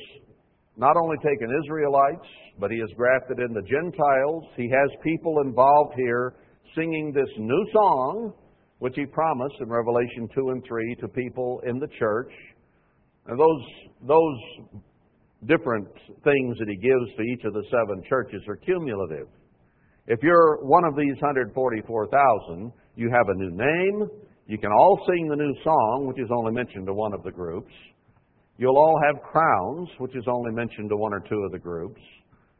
[0.80, 2.25] not only taken Israelites,
[2.57, 4.45] but he has grafted in the Gentiles.
[4.55, 6.36] He has people involved here
[6.73, 8.34] singing this new song,
[8.80, 12.32] which he promised in Revelation 2 and 3 to people in the church.
[13.27, 13.63] And those,
[14.07, 14.80] those
[15.47, 15.86] different
[16.23, 19.27] things that he gives to each of the seven churches are cumulative.
[20.07, 24.07] If you're one of these 144,000, you have a new name.
[24.47, 27.32] You can all sing the new song, which is only mentioned to one of the
[27.32, 27.73] groups.
[28.60, 32.01] You'll all have crowns, which is only mentioned to one or two of the groups.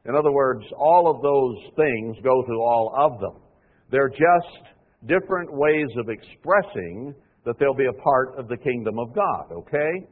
[0.06, 3.42] In other words, all of those things go to all of them.
[3.92, 4.64] They're just
[5.08, 10.08] different ways of expressing that they'll be a part of the kingdom of God, okay?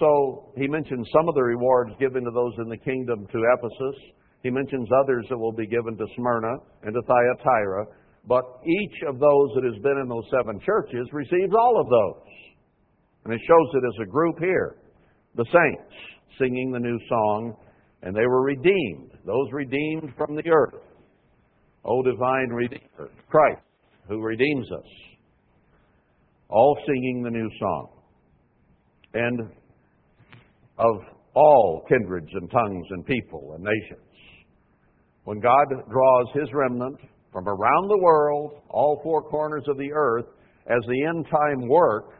[0.00, 4.02] So he mentions some of the rewards given to those in the kingdom to Ephesus.
[4.42, 7.86] He mentions others that will be given to Smyrna and to Thyatira.
[8.26, 12.26] But each of those that has been in those seven churches receives all of those.
[13.24, 14.76] And it shows it as a group here.
[15.38, 15.94] The saints
[16.36, 17.56] singing the new song,
[18.02, 19.12] and they were redeemed.
[19.24, 20.82] Those redeemed from the earth.
[21.84, 23.62] O divine Redeemer, Christ,
[24.08, 24.84] who redeems us.
[26.48, 27.88] All singing the new song.
[29.14, 29.40] And
[30.76, 30.96] of
[31.34, 34.10] all kindreds and tongues and people and nations.
[35.22, 36.98] When God draws His remnant
[37.32, 40.26] from around the world, all four corners of the earth,
[40.66, 42.14] as the end time work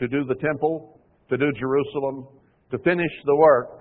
[0.00, 0.98] to do the temple,
[1.30, 2.26] to do Jerusalem,
[2.70, 3.80] to finish the work,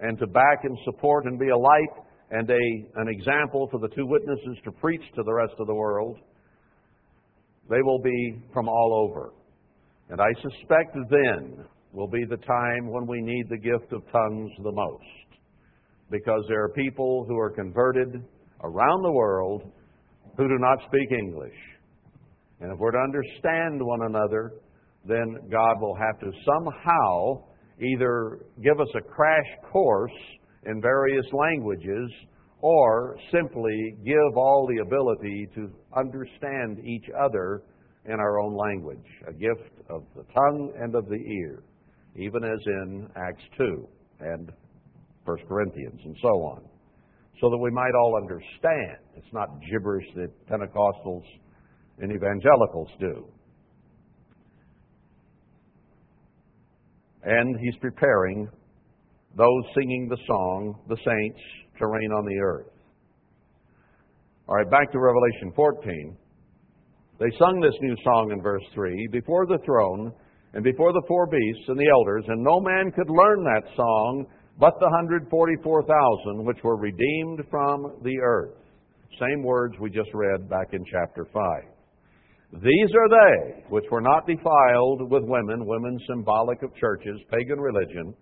[0.00, 3.88] and to back and support and be a light and a, an example for the
[3.88, 6.16] two witnesses to preach to the rest of the world,
[7.68, 9.32] they will be from all over.
[10.08, 14.50] And I suspect then will be the time when we need the gift of tongues
[14.62, 15.04] the most.
[16.10, 18.24] Because there are people who are converted
[18.62, 19.62] around the world
[20.36, 21.54] who do not speak English.
[22.60, 24.52] And if we're to understand one another,
[25.06, 27.49] then God will have to somehow
[27.80, 30.12] either give us a crash course
[30.66, 32.10] in various languages
[32.60, 37.62] or simply give all the ability to understand each other
[38.04, 41.62] in our own language, a gift of the tongue and of the ear,
[42.16, 43.88] even as in Acts 2
[44.20, 44.50] and
[45.24, 46.62] 1 Corinthians and so on,
[47.40, 48.98] so that we might all understand.
[49.16, 51.24] It's not gibberish that Pentecostals
[51.98, 53.26] and evangelicals do.
[57.24, 58.48] And he's preparing
[59.36, 61.40] those singing the song, the saints,
[61.78, 62.72] to reign on the earth.
[64.48, 66.16] All right, back to Revelation 14.
[67.20, 70.12] They sung this new song in verse 3 before the throne
[70.54, 74.26] and before the four beasts and the elders, and no man could learn that song
[74.58, 78.54] but the 144,000 which were redeemed from the earth.
[79.18, 81.42] Same words we just read back in chapter 5.
[82.52, 88.12] These are they which were not defiled with women, women symbolic of churches, pagan religion,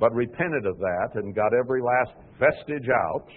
[0.00, 3.28] but repented of that and got every last vestige out.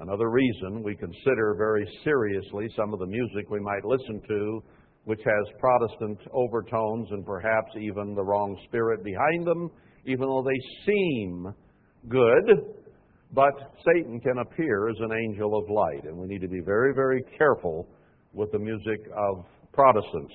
[0.00, 4.62] Another reason we consider very seriously some of the music we might listen to,
[5.04, 9.70] which has Protestant overtones and perhaps even the wrong spirit behind them,
[10.04, 11.54] even though they seem
[12.08, 12.76] good.
[13.32, 13.54] But
[13.86, 17.22] Satan can appear as an angel of light, and we need to be very, very
[17.38, 17.88] careful
[18.32, 20.32] with the music of Protestants.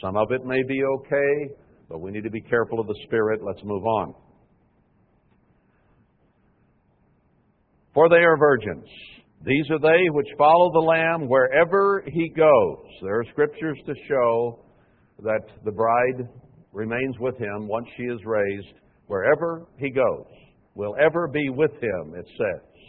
[0.00, 1.54] Some of it may be okay,
[1.88, 3.40] but we need to be careful of the spirit.
[3.44, 4.14] Let's move on.
[7.94, 8.86] For they are virgins.
[9.44, 12.86] These are they which follow the Lamb wherever he goes.
[13.02, 14.60] There are scriptures to show
[15.22, 16.28] that the bride
[16.72, 18.74] remains with him once she is raised,
[19.08, 20.26] wherever he goes.
[20.74, 22.82] Will ever be with him, it says.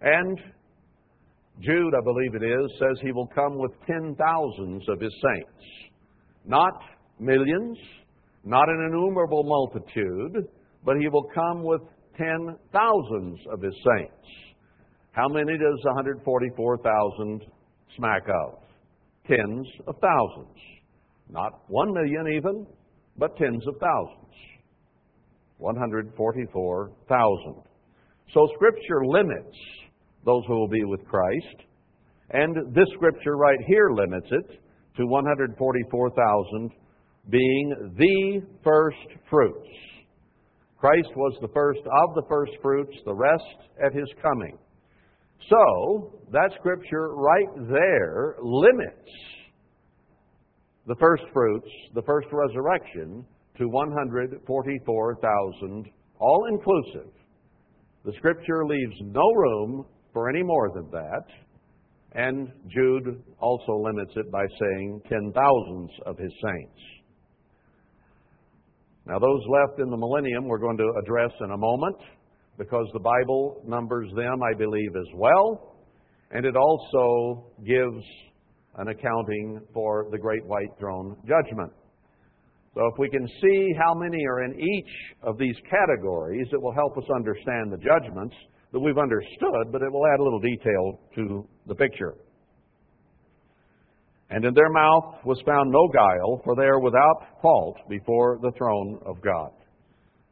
[0.00, 0.38] And
[1.62, 5.64] Jude, I believe it is, says he will come with ten thousands of his saints.
[6.44, 6.74] Not
[7.20, 7.78] millions,
[8.44, 10.48] not an innumerable multitude,
[10.84, 11.82] but he will come with
[12.16, 14.26] ten thousands of his saints.
[15.12, 17.44] How many does 144,000
[17.96, 18.58] smack of?
[19.28, 20.58] Tens of thousands.
[21.30, 22.66] Not one million even,
[23.16, 24.34] but tens of thousands.
[25.58, 27.54] 144,000.
[28.34, 29.56] So Scripture limits
[30.24, 31.56] those who will be with Christ,
[32.30, 34.58] and this Scripture right here limits it
[34.96, 36.70] to 144,000
[37.30, 38.96] being the first
[39.30, 39.68] fruits.
[40.78, 43.44] Christ was the first of the first fruits, the rest
[43.84, 44.58] at his coming.
[45.48, 49.08] So, that scripture right there limits
[50.86, 53.24] the first fruits, the first resurrection,
[53.58, 55.86] to 144,000,
[56.18, 57.12] all inclusive.
[58.04, 61.24] The scripture leaves no room for any more than that.
[62.14, 66.80] And Jude also limits it by saying ten thousands of his saints.
[69.06, 71.96] Now, those left in the millennium we're going to address in a moment
[72.58, 75.76] because the Bible numbers them, I believe, as well.
[76.30, 78.04] And it also gives
[78.76, 81.72] an accounting for the great white throne judgment.
[82.74, 86.72] So, if we can see how many are in each of these categories, it will
[86.72, 88.34] help us understand the judgments
[88.72, 92.14] that we've understood, but it will add a little detail to the picture.
[94.30, 98.50] And in their mouth was found no guile, for they are without fault before the
[98.56, 99.50] throne of God.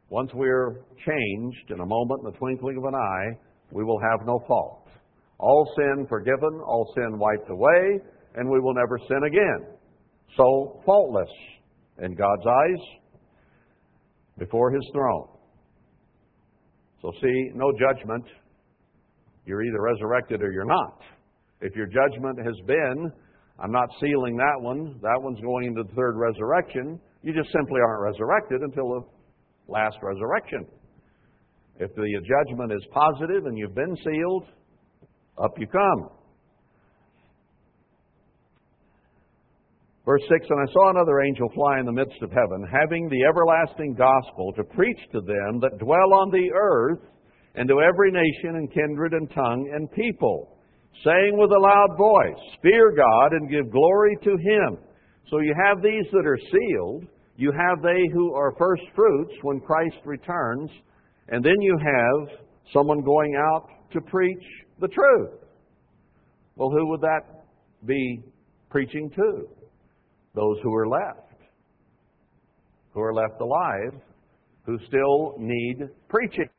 [0.09, 3.37] Once we're changed in a moment, in the twinkling of an eye,
[3.71, 4.87] we will have no fault.
[5.37, 7.99] All sin forgiven, all sin wiped away,
[8.35, 9.77] and we will never sin again.
[10.35, 11.29] So, faultless
[11.99, 12.85] in God's eyes
[14.37, 15.27] before His throne.
[17.01, 18.25] So, see, no judgment.
[19.45, 21.01] You're either resurrected or you're not.
[21.61, 23.11] If your judgment has been,
[23.59, 27.79] I'm not sealing that one, that one's going into the third resurrection, you just simply
[27.81, 29.01] aren't resurrected until the
[29.67, 30.65] last resurrection.
[31.79, 34.45] If the judgment is positive and you've been sealed,
[35.43, 36.09] up you come.
[40.05, 43.23] Verse 6 And I saw another angel fly in the midst of heaven, having the
[43.23, 46.99] everlasting gospel to preach to them that dwell on the earth,
[47.55, 50.57] and to every nation and kindred and tongue and people,
[51.03, 54.77] saying with a loud voice, Fear God and give glory to Him.
[55.29, 59.59] So you have these that are sealed, you have they who are first fruits when
[59.59, 60.69] Christ returns,
[61.27, 62.39] and then you have
[62.73, 64.43] someone going out to preach
[64.79, 65.41] the truth.
[66.55, 67.45] Well, who would that
[67.85, 68.23] be
[68.69, 69.60] preaching to?
[70.33, 71.33] Those who are left,
[72.93, 74.01] who are left alive,
[74.65, 76.49] who still need preaching.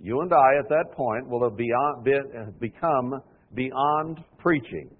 [0.00, 3.20] You and I, at that point, will have beyond, become
[3.54, 4.90] beyond preaching.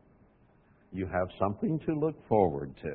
[0.92, 2.92] You have something to look forward to.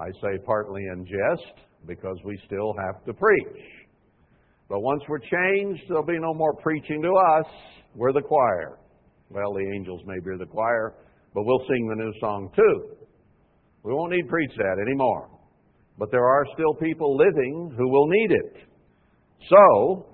[0.00, 3.62] I say partly in jest because we still have to preach.
[4.68, 7.46] But once we're changed, there'll be no more preaching to us.
[7.94, 8.78] We're the choir.
[9.28, 10.94] Well, the angels may be the choir,
[11.34, 12.96] but we'll sing the new song too.
[13.82, 15.28] We won't need preach that anymore.
[15.98, 18.56] But there are still people living who will need it.
[19.50, 20.06] So,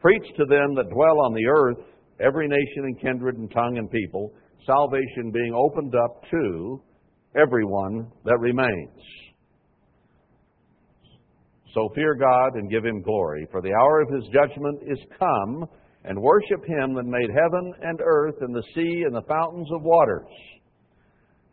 [0.00, 1.84] preach to them that dwell on the earth,
[2.20, 4.32] every nation and kindred and tongue and people,
[4.66, 6.82] salvation being opened up to
[7.34, 9.00] everyone that remains.
[11.74, 15.66] So fear God and give him glory, for the hour of his judgment is come,
[16.04, 19.82] and worship him that made heaven and earth and the sea and the fountains of
[19.82, 20.26] waters.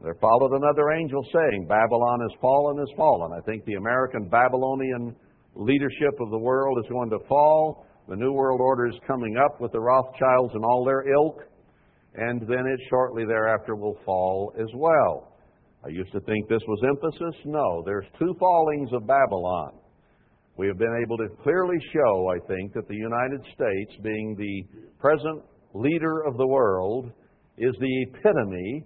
[0.01, 3.31] There followed another angel saying, Babylon is fallen, is fallen.
[3.37, 5.15] I think the American Babylonian
[5.55, 7.85] leadership of the world is going to fall.
[8.07, 11.43] The New World Order is coming up with the Rothschilds and all their ilk,
[12.15, 15.35] and then it shortly thereafter will fall as well.
[15.85, 17.41] I used to think this was emphasis.
[17.45, 19.78] No, there's two fallings of Babylon.
[20.59, 24.89] We have been able to clearly show, I think, that the United States, being the
[24.99, 25.41] present
[25.73, 27.13] leader of the world,
[27.57, 28.83] is the epitome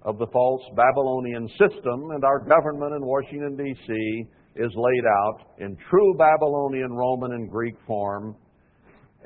[0.00, 4.26] of the false Babylonian system, and our government in Washington, D.C.
[4.56, 8.34] is laid out in true Babylonian, Roman, and Greek form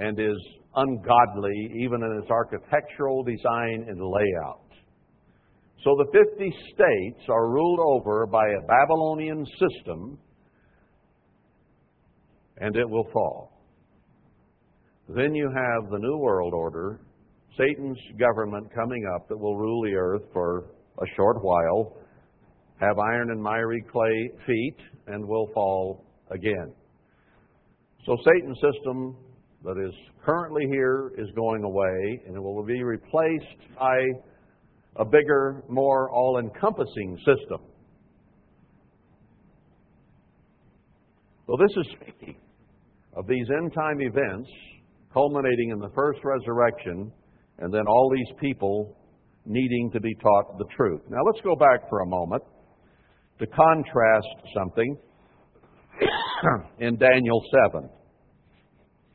[0.01, 0.43] and is
[0.75, 4.67] ungodly even in its architectural design and layout.
[5.85, 10.19] So the 50 states are ruled over by a Babylonian system
[12.59, 13.53] and it will fall.
[15.09, 17.01] Then you have the New World Order,
[17.57, 21.97] Satan's government coming up that will rule the earth for a short while,
[22.81, 24.77] have iron and miry clay feet,
[25.07, 26.73] and will fall again.
[28.05, 29.17] So Satan's system
[29.65, 29.95] that is
[30.25, 33.99] currently here is going away, and it will be replaced by
[34.97, 37.61] a bigger, more all encompassing system.
[41.47, 42.35] So this is
[43.17, 44.49] of these end time events
[45.13, 47.11] culminating in the first resurrection
[47.59, 48.97] and then all these people
[49.47, 51.01] needing to be taught the truth.
[51.09, 52.43] Now let's go back for a moment
[53.39, 54.97] to contrast something
[56.79, 57.43] in Daniel
[57.73, 57.89] 7.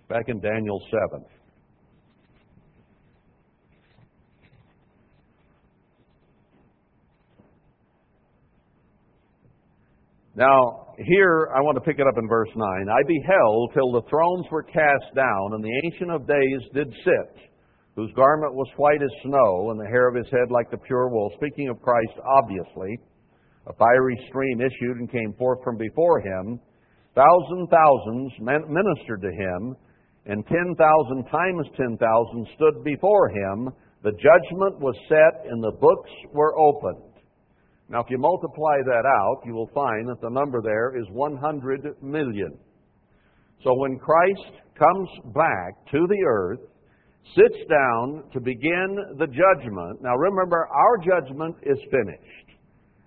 [0.10, 0.82] Back in Daniel
[1.12, 1.24] 7.
[10.36, 12.88] Now, here I want to pick it up in verse 9.
[12.88, 17.52] I beheld till the thrones were cast down, and the Ancient of Days did sit,
[17.96, 21.10] whose garment was white as snow, and the hair of his head like the pure
[21.10, 21.32] wool.
[21.36, 22.98] Speaking of Christ, obviously,
[23.68, 26.62] a fiery stream issued and came forth from before him.
[27.14, 29.76] Thousand thousands ministered to him,
[30.28, 33.70] and ten thousand times ten thousand stood before him.
[34.04, 37.11] The judgment was set, and the books were opened.
[37.92, 42.02] Now, if you multiply that out, you will find that the number there is 100
[42.02, 42.58] million.
[43.66, 46.62] So when Christ comes back to the earth,
[47.36, 52.58] sits down to begin the judgment, now remember, our judgment is finished.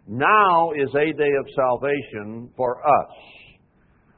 [0.06, 3.10] Now is a day of salvation for us.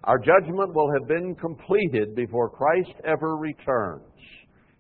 [0.03, 4.03] Our judgment will have been completed before Christ ever returns.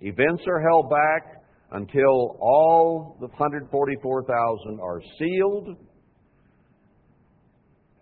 [0.00, 1.35] Events are held back,
[1.72, 5.76] until all the 144,000 are sealed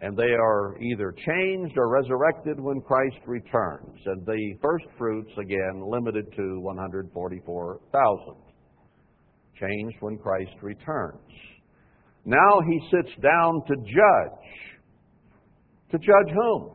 [0.05, 3.99] and they are either changed or resurrected when Christ returns.
[4.05, 8.35] And the first fruits, again, limited to 144,000.
[9.59, 11.23] Changed when Christ returns.
[12.27, 14.45] Now he sits down to judge.
[15.93, 16.75] To judge whom?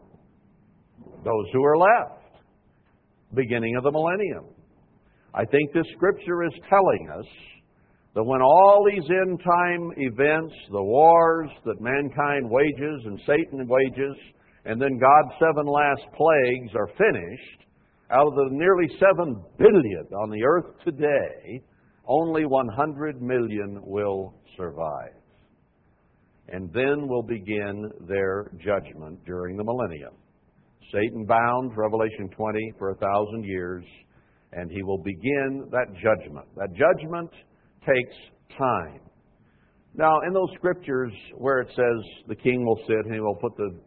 [1.23, 2.23] Those who are left.
[3.35, 4.45] Beginning of the millennium.
[5.33, 7.25] I think this scripture is telling us
[8.15, 14.17] that when all these end time events, the wars that mankind wages and Satan wages,
[14.65, 17.69] and then God's seven last plagues are finished,
[18.11, 21.61] out of the nearly seven billion on the earth today,
[22.07, 25.13] only 100 million will survive.
[26.51, 30.13] And then will begin their judgment during the millennium.
[30.91, 33.85] Satan bound, Revelation 20, for a thousand years,
[34.53, 36.47] and he will begin that judgment.
[36.55, 37.29] That judgment
[37.85, 38.15] takes
[38.57, 39.01] time.
[39.95, 43.55] Now, in those scriptures where it says the king will sit and he will put
[43.57, 43.79] the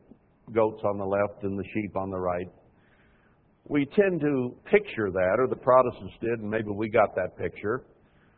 [0.52, 2.48] goats on the left and the sheep on the right,
[3.68, 7.84] we tend to picture that, or the Protestants did, and maybe we got that picture,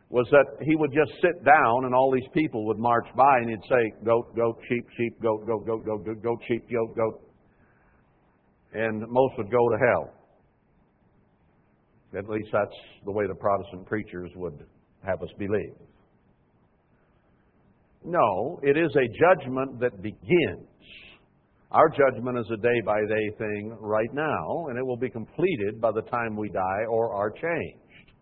[0.09, 3.49] was that he would just sit down and all these people would march by and
[3.49, 7.21] he'd say, goat, goat, sheep, sheep, goat, goat, goat, goat, goat, goat, sheep, goat, goat.
[8.73, 10.13] And most would go to hell.
[12.17, 14.65] At least that's the way the Protestant preachers would
[15.05, 15.75] have us believe.
[18.03, 20.67] No, it is a judgment that begins.
[21.71, 25.81] Our judgment is a day by day thing right now, and it will be completed
[25.81, 28.13] by the time we die or are changed.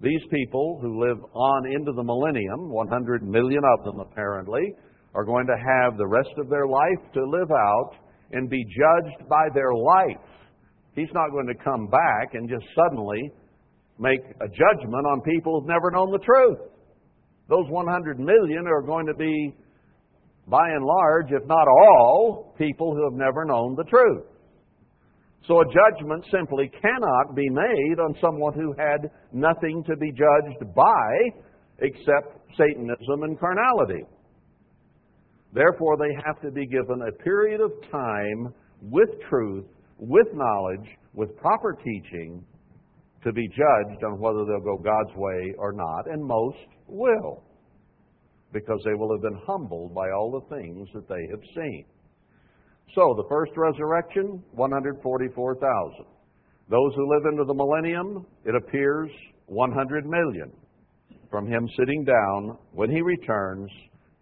[0.00, 4.74] These people who live on into the millennium, 100 million of them apparently,
[5.14, 7.92] are going to have the rest of their life to live out
[8.32, 10.31] and be judged by their life.
[10.94, 13.32] He's not going to come back and just suddenly
[13.98, 16.58] make a judgment on people who've never known the truth.
[17.48, 19.54] Those 100 million are going to be,
[20.48, 24.24] by and large, if not all, people who have never known the truth.
[25.48, 30.74] So a judgment simply cannot be made on someone who had nothing to be judged
[30.74, 31.10] by
[31.78, 34.04] except Satanism and carnality.
[35.52, 39.66] Therefore, they have to be given a period of time with truth,
[40.02, 42.44] with knowledge, with proper teaching
[43.22, 47.44] to be judged on whether they'll go God's way or not, and most will,
[48.52, 51.84] because they will have been humbled by all the things that they have seen.
[52.96, 56.04] So, the first resurrection, 144,000.
[56.68, 59.08] Those who live into the millennium, it appears
[59.46, 60.50] 100 million.
[61.30, 63.70] From him sitting down when he returns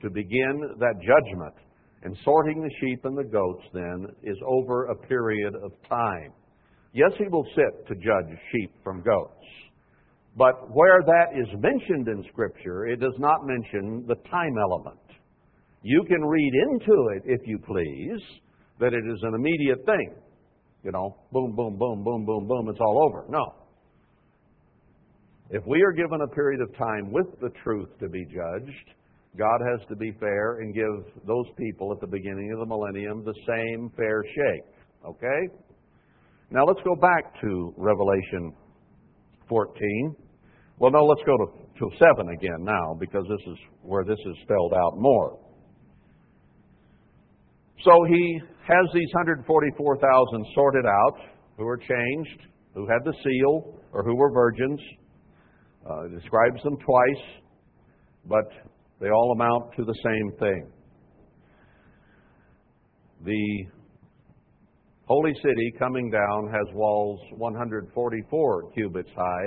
[0.02, 1.54] to begin that judgment
[2.02, 6.32] and sorting the sheep and the goats, then, is over a period of time.
[6.92, 9.34] Yes, he will sit to judge sheep from goats.
[10.36, 14.98] But where that is mentioned in Scripture, it does not mention the time element.
[15.82, 18.20] You can read into it, if you please,
[18.78, 20.14] that it is an immediate thing.
[20.82, 23.26] You know, boom, boom, boom, boom, boom, boom, it's all over.
[23.28, 23.54] No.
[25.50, 28.94] If we are given a period of time with the truth to be judged,
[29.38, 33.24] God has to be fair and give those people at the beginning of the millennium
[33.24, 34.74] the same fair shake.
[35.06, 35.54] Okay?
[36.50, 38.52] Now let's go back to Revelation
[39.48, 40.16] 14.
[40.78, 41.46] Well, no, let's go to,
[41.78, 45.38] to 7 again now because this is where this is spelled out more.
[47.84, 51.18] So he has these 144,000 sorted out
[51.56, 54.80] who are changed, who had the seal, or who were virgins.
[55.88, 57.24] Uh, describes them twice,
[58.26, 58.69] but
[59.00, 60.70] they all amount to the same thing.
[63.24, 63.64] The
[65.06, 69.46] holy city coming down has walls 144 cubits high,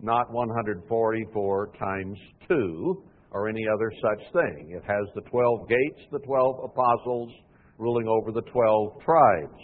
[0.00, 2.18] not 144 times
[2.48, 4.72] 2 or any other such thing.
[4.76, 7.32] It has the 12 gates, the 12 apostles
[7.78, 9.62] ruling over the 12 tribes.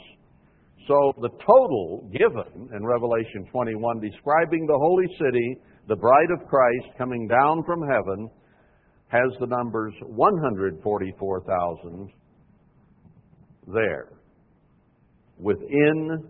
[0.87, 5.57] So the total given in Revelation 21 describing the holy city,
[5.87, 8.31] the bride of Christ coming down from heaven,
[9.09, 12.13] has the numbers 144,000
[13.67, 14.09] there
[15.39, 16.29] within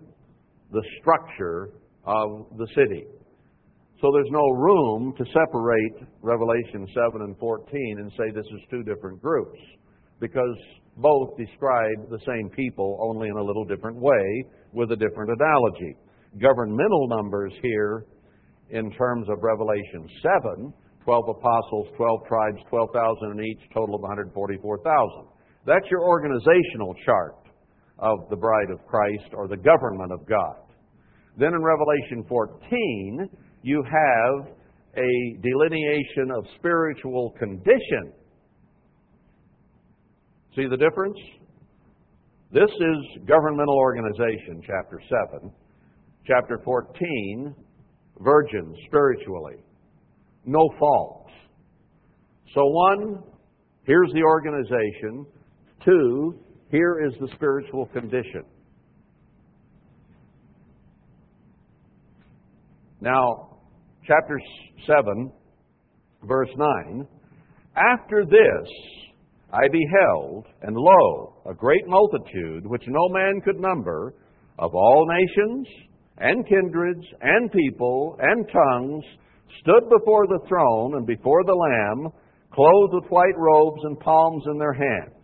[0.71, 1.71] the structure
[2.05, 3.05] of the city.
[4.01, 8.85] So there's no room to separate Revelation 7 and 14 and say this is two
[8.85, 9.59] different groups
[10.21, 10.57] because
[10.99, 15.97] both describe the same people only in a little different way with a different analogy.
[16.41, 18.05] Governmental numbers here
[18.71, 20.73] in terms of Revelation 7
[21.09, 25.25] 12 apostles, 12 tribes, 12,000 in each, total of 144,000.
[25.65, 27.49] That's your organizational chart
[27.99, 30.69] of the bride of Christ or the government of God.
[31.39, 33.27] Then in Revelation 14,
[33.63, 34.53] you have
[34.99, 38.13] a delineation of spiritual condition.
[40.57, 41.17] See the difference?
[42.53, 45.01] This is governmental organization, chapter
[45.33, 45.51] 7.
[46.27, 47.55] Chapter 14,
[48.21, 49.65] virgins spiritually
[50.49, 51.31] no faults.
[52.55, 53.23] So, one,
[53.85, 55.27] here's the organization.
[55.85, 56.41] Two,
[56.71, 58.45] here is the spiritual condition.
[63.01, 63.59] Now,
[64.07, 64.41] chapter
[64.87, 65.31] 7,
[66.25, 67.07] verse 9,
[67.77, 68.69] After this
[69.53, 74.15] I beheld, and lo, a great multitude, which no man could number,
[74.59, 75.69] of all nations,
[76.17, 79.05] and kindreds, and people, and tongues,
[79.61, 82.13] stood before the throne and before the Lamb,
[82.53, 85.15] clothed with white robes and palms in their hands.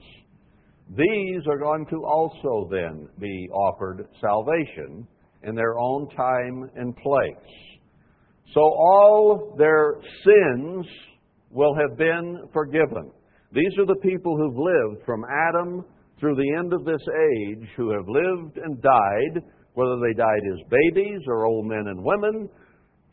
[0.91, 5.07] These are going to also then be offered salvation
[5.43, 7.55] in their own time and place.
[8.53, 10.87] So all their sins
[11.51, 13.11] will have been forgiven.
[13.53, 15.85] These are the people who've lived from Adam
[16.20, 19.43] through the end of this age, who have lived and died,
[19.75, 22.49] whether they died as babies or old men and women,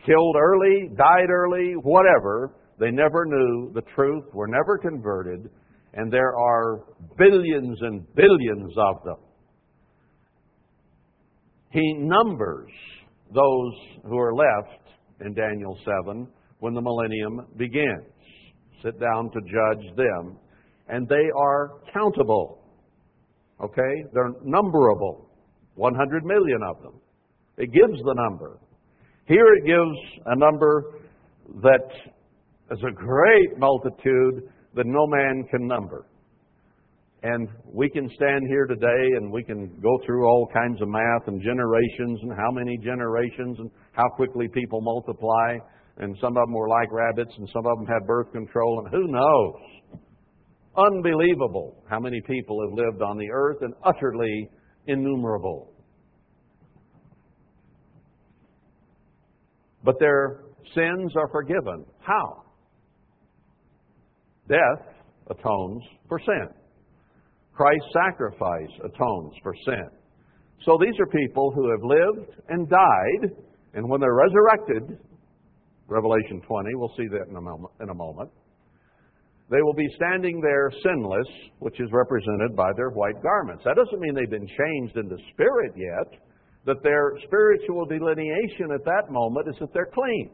[0.05, 2.55] killed early, died early, whatever.
[2.79, 5.49] They never knew the truth, were never converted,
[5.93, 6.83] and there are
[7.17, 9.17] billions and billions of them.
[11.71, 12.71] He numbers
[13.33, 13.73] those
[14.03, 14.81] who are left
[15.21, 16.27] in Daniel 7
[16.59, 18.05] when the millennium begins.
[18.83, 20.37] Sit down to judge them,
[20.89, 22.63] and they are countable.
[23.63, 24.03] Okay?
[24.13, 25.27] They're numberable.
[25.75, 26.99] 100 million of them.
[27.57, 28.59] It gives the number.
[29.31, 30.99] Here it gives a number
[31.63, 31.87] that
[32.69, 36.05] is a great multitude that no man can number.
[37.23, 41.27] And we can stand here today and we can go through all kinds of math
[41.27, 45.55] and generations and how many generations and how quickly people multiply.
[45.95, 48.93] And some of them were like rabbits and some of them had birth control and
[48.93, 49.99] who knows?
[50.75, 54.49] Unbelievable how many people have lived on the earth and utterly
[54.87, 55.70] innumerable.
[59.83, 60.41] But their
[60.75, 61.85] sins are forgiven.
[61.99, 62.43] How?
[64.47, 64.85] Death
[65.29, 66.47] atones for sin.
[67.53, 69.87] Christ's sacrifice atones for sin.
[70.65, 73.31] So these are people who have lived and died,
[73.73, 74.99] and when they're resurrected,
[75.87, 78.29] Revelation 20, we'll see that in a moment, in a moment
[79.51, 81.27] they will be standing there sinless,
[81.59, 83.63] which is represented by their white garments.
[83.65, 86.21] That doesn't mean they've been changed into spirit yet,
[86.65, 90.31] that their spiritual delineation at that moment is that they're clean.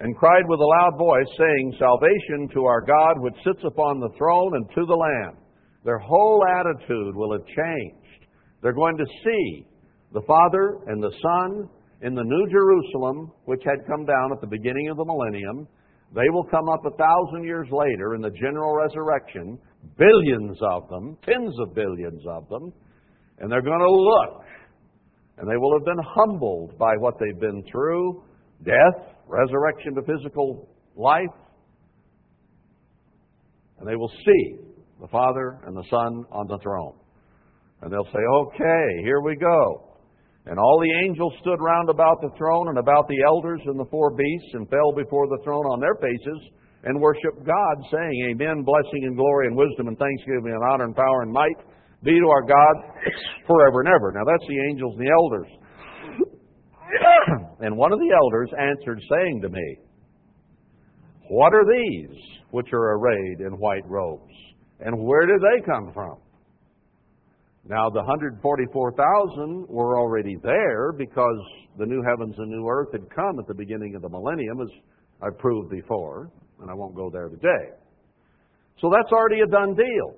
[0.00, 4.10] and cried with a loud voice, saying, Salvation to our God which sits upon the
[4.16, 5.36] throne and to the Lamb.
[5.84, 8.26] Their whole attitude will have changed.
[8.62, 9.66] They're going to see
[10.12, 11.68] the Father and the Son
[12.02, 15.66] in the New Jerusalem, which had come down at the beginning of the millennium.
[16.14, 19.58] They will come up a thousand years later in the general resurrection,
[19.96, 22.72] billions of them, tens of billions of them,
[23.38, 24.44] and they're going to look,
[25.38, 28.22] and they will have been humbled by what they've been through
[28.64, 31.34] death, resurrection to physical life,
[33.78, 34.58] and they will see
[35.00, 36.94] the Father and the Son on the throne.
[37.80, 39.84] And they'll say, Okay, here we go.
[40.46, 43.84] And all the angels stood round about the throne and about the elders and the
[43.90, 46.50] four beasts and fell before the throne on their faces
[46.84, 50.96] and worship God, saying, Amen, blessing and glory and wisdom and thanksgiving and honor and
[50.96, 51.58] power and might
[52.02, 52.74] be to our God
[53.46, 54.12] forever and ever.
[54.12, 55.48] Now that's the angels and the elders.
[57.60, 59.76] and one of the elders answered, saying to me,
[61.28, 62.16] What are these
[62.50, 64.32] which are arrayed in white robes?
[64.80, 66.18] And where did they come from?
[67.68, 71.38] Now, the 144,000 were already there because
[71.76, 74.68] the new heavens and new earth had come at the beginning of the millennium, as
[75.20, 76.30] I proved before,
[76.60, 77.74] and I won't go there today.
[78.80, 80.14] So that's already a done deal.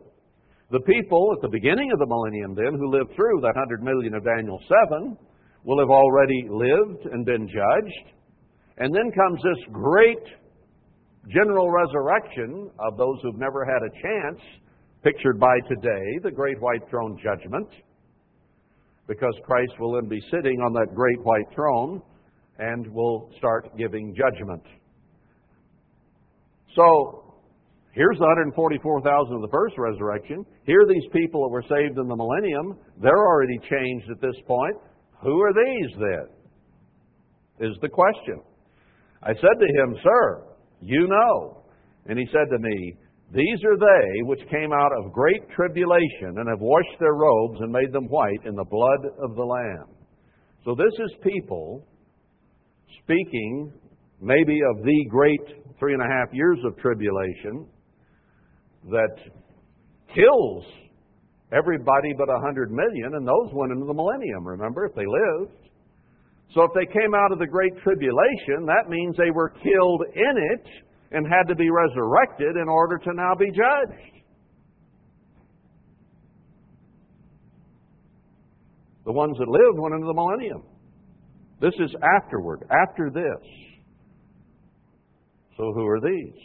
[0.71, 4.15] The people at the beginning of the millennium, then, who lived through that 100 million
[4.15, 4.61] of Daniel
[4.91, 5.17] 7,
[5.65, 8.15] will have already lived and been judged.
[8.79, 10.25] And then comes this great
[11.29, 14.41] general resurrection of those who've never had a chance,
[15.03, 17.69] pictured by today, the great white throne judgment,
[19.07, 22.01] because Christ will then be sitting on that great white throne
[22.59, 24.63] and will start giving judgment.
[26.77, 27.35] So,
[27.93, 30.45] here's the 144,000 of the first resurrection.
[30.65, 32.79] Here are these people that were saved in the millennium.
[33.03, 34.77] They're already changed at this point.
[35.23, 37.71] Who are these then?
[37.71, 38.41] Is the question.
[39.23, 40.45] I said to him, Sir,
[40.81, 41.65] you know.
[42.07, 42.95] And he said to me,
[43.33, 47.71] These are they which came out of great tribulation and have washed their robes and
[47.71, 49.89] made them white in the blood of the Lamb.
[50.65, 51.87] So this is people
[53.03, 53.73] speaking
[54.23, 57.67] maybe of the great three and a half years of tribulation
[58.91, 59.17] that
[60.15, 60.65] kills
[61.53, 65.57] everybody but a hundred million, and those went into the millennium, remember, if they lived.
[66.55, 70.35] So if they came out of the Great Tribulation, that means they were killed in
[70.53, 70.67] it
[71.13, 74.23] and had to be resurrected in order to now be judged.
[79.07, 80.63] The ones that lived went into the millennium.
[81.61, 83.70] This is afterward, after this.
[85.61, 86.43] So who are these?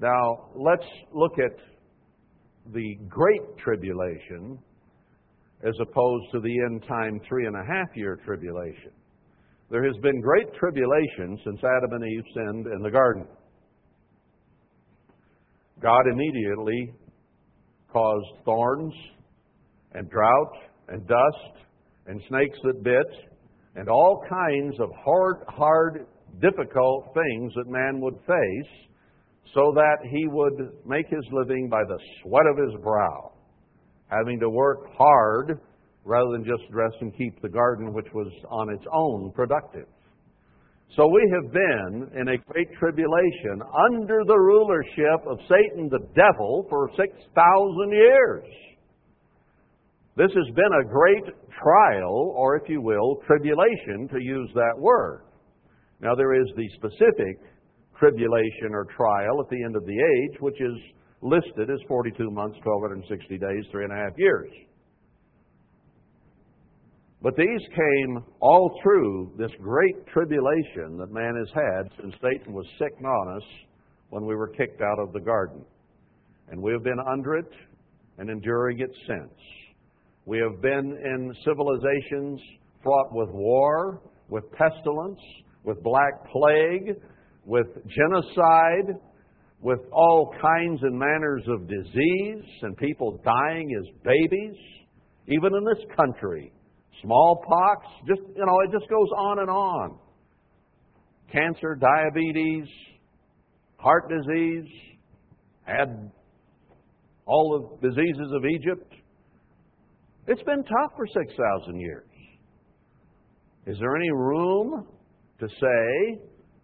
[0.00, 0.82] Now, let's
[1.14, 1.56] look at
[2.74, 4.58] the Great Tribulation
[5.62, 8.90] as opposed to the end time three and a half year tribulation.
[9.70, 13.24] There has been great tribulation since Adam and Eve sinned in the garden.
[15.80, 16.92] God immediately
[17.92, 18.92] caused thorns
[19.92, 20.54] and drought
[20.88, 21.66] and dust
[22.08, 23.29] and snakes that bit
[23.76, 26.06] and all kinds of hard, hard,
[26.40, 28.88] difficult things that man would face
[29.54, 33.32] so that he would make his living by the sweat of his brow,
[34.08, 35.60] having to work hard
[36.04, 39.86] rather than just dress and keep the garden, which was on its own productive.
[40.96, 46.66] So we have been in a great tribulation under the rulership of Satan the devil
[46.68, 48.44] for 6,000 years.
[50.20, 55.22] This has been a great trial, or if you will, tribulation, to use that word.
[56.02, 57.40] Now, there is the specific
[57.98, 60.76] tribulation or trial at the end of the age, which is
[61.22, 64.50] listed as 42 months, 1260 days, three and a half years.
[67.22, 72.66] But these came all through this great tribulation that man has had since Satan was
[72.78, 73.48] sitting on us
[74.10, 75.64] when we were kicked out of the garden.
[76.50, 77.50] And we have been under it
[78.18, 79.32] and enduring it since.
[80.26, 82.40] We have been in civilizations
[82.82, 85.20] fraught with war, with pestilence,
[85.64, 86.96] with black plague,
[87.44, 88.96] with genocide,
[89.60, 94.56] with all kinds and manners of disease, and people dying as babies,
[95.26, 96.52] even in this country
[97.02, 99.98] smallpox, just, you know, it just goes on and on.
[101.32, 102.66] Cancer, diabetes,
[103.76, 104.68] heart disease,
[105.64, 106.10] had
[107.26, 108.92] all the diseases of Egypt.
[110.30, 112.06] It's been tough for 6,000 years.
[113.66, 114.86] Is there any room
[115.40, 116.20] to say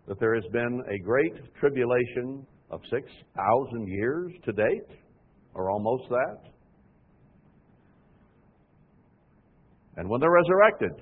[0.06, 4.96] that there has been a great tribulation of 6,000 years to date,
[5.52, 6.52] or almost that?
[9.96, 10.92] And when they're resurrected,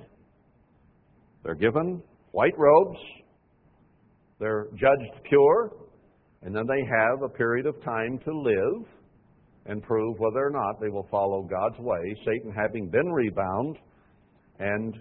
[1.42, 2.98] they're given white robes,
[4.40, 5.70] they're judged pure,
[6.40, 8.86] and then they have a period of time to live
[9.66, 13.78] and prove whether or not they will follow God's way, Satan having been rebound,
[14.58, 14.94] and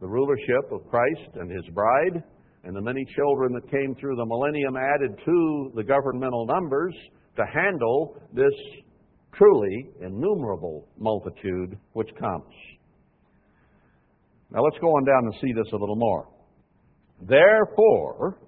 [0.00, 2.22] the rulership of Christ and his bride,
[2.64, 6.94] and the many children that came through the millennium added to the governmental numbers
[7.36, 8.52] to handle this
[9.36, 12.54] truly innumerable multitude which comes.
[14.50, 16.28] Now let's go on down and see this a little more.
[17.22, 18.38] Therefore,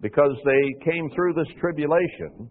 [0.00, 2.50] because they came through this tribulation,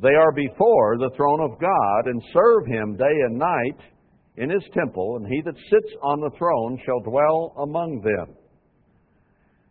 [0.00, 3.78] they are before the throne of God and serve him day and night
[4.36, 8.34] in his temple, and he that sits on the throne shall dwell among them.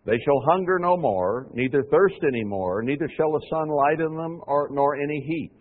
[0.05, 4.15] They shall hunger no more, neither thirst any more, neither shall the sun light in
[4.15, 5.57] them, or, nor any heat.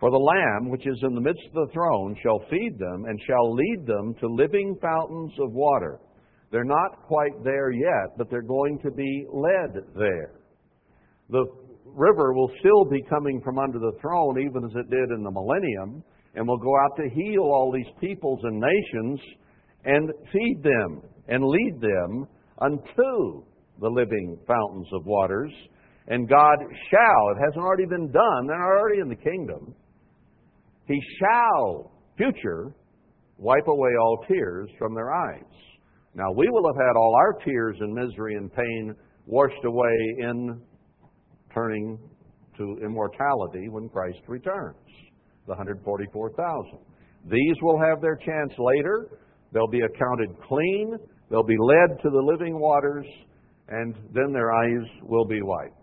[0.00, 3.20] For the Lamb which is in the midst of the throne shall feed them and
[3.24, 6.00] shall lead them to living fountains of water.
[6.50, 10.32] They're not quite there yet, but they're going to be led there.
[11.30, 11.46] The
[11.84, 15.30] river will still be coming from under the throne, even as it did in the
[15.30, 16.02] millennium,
[16.34, 19.20] and will go out to heal all these peoples and nations
[19.84, 22.26] and feed them and lead them
[22.60, 23.44] unto
[23.80, 25.52] the living fountains of waters.
[26.08, 26.58] And God
[26.90, 29.74] shall, it hasn't already been done, they're already in the kingdom.
[30.86, 32.74] He shall, future,
[33.38, 35.44] wipe away all tears from their eyes.
[36.14, 38.94] Now, we will have had all our tears and misery and pain
[39.26, 40.60] washed away in
[41.54, 41.98] turning
[42.56, 44.76] to immortality when Christ returns,
[45.46, 46.78] the 144,000.
[47.30, 49.08] These will have their chance later.
[49.52, 50.96] They'll be accounted clean.
[51.30, 53.06] They'll be led to the living waters,
[53.68, 55.76] and then their eyes will be wiped.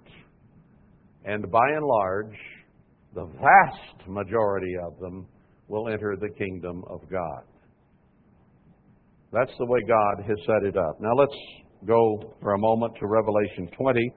[1.25, 2.35] And by and large,
[3.15, 5.27] the vast majority of them
[5.67, 7.43] will enter the kingdom of God.
[9.31, 10.99] That's the way God has set it up.
[10.99, 11.35] Now let's
[11.85, 14.13] go for a moment to Revelation 20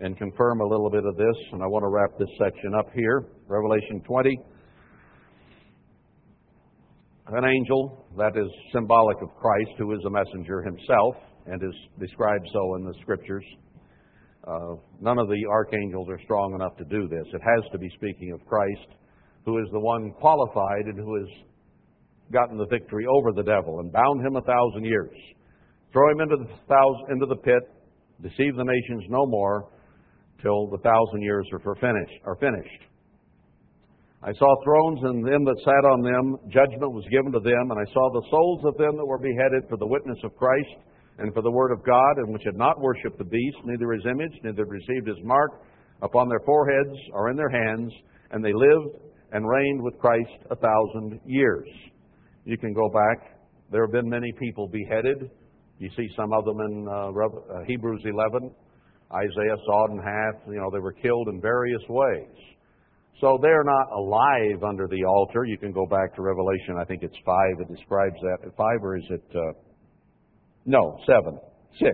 [0.00, 2.86] and confirm a little bit of this, and I want to wrap this section up
[2.94, 3.24] here.
[3.48, 4.38] Revelation 20.
[7.28, 11.16] An angel that is symbolic of Christ, who is a messenger himself
[11.46, 13.44] and is described so in the scriptures
[14.46, 17.26] uh, none of the archangels are strong enough to do this.
[17.32, 18.94] It has to be speaking of Christ,
[19.44, 21.28] who is the one qualified and who has
[22.32, 25.16] gotten the victory over the devil and bound him a thousand years.
[25.92, 27.62] Throw him into the, thousand, into the pit,
[28.22, 29.68] deceive the nations no more
[30.42, 32.82] till the thousand years are, finished, are finished.
[34.22, 36.36] I saw thrones and them that sat on them.
[36.50, 39.68] Judgment was given to them, and I saw the souls of them that were beheaded
[39.68, 40.82] for the witness of Christ
[41.18, 44.04] and for the word of God, and which had not worshipped the beast, neither his
[44.04, 45.62] image, neither received his mark
[46.02, 47.92] upon their foreheads or in their hands,
[48.32, 48.98] and they lived
[49.32, 51.68] and reigned with Christ a thousand years.
[52.44, 53.38] You can go back.
[53.70, 55.30] There have been many people beheaded.
[55.78, 58.50] You see some of them in uh, uh Hebrews 11.
[59.12, 60.34] Isaiah sawed in half.
[60.48, 62.34] You know, they were killed in various ways.
[63.20, 65.44] So they're not alive under the altar.
[65.44, 68.52] You can go back to Revelation, I think it's 5 it describes that.
[68.56, 69.52] 5 or is it, uh,
[70.66, 71.38] no, 7,
[71.80, 71.90] 6.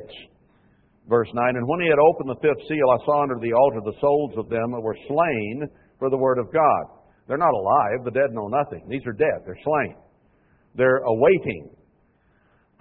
[1.08, 3.80] Verse 9, And when he had opened the fifth seal, I saw under the altar
[3.84, 6.84] the souls of them that were slain for the word of God.
[7.28, 8.04] They're not alive.
[8.04, 8.86] The dead know nothing.
[8.88, 9.46] These are dead.
[9.46, 9.96] They're slain.
[10.74, 11.70] They're awaiting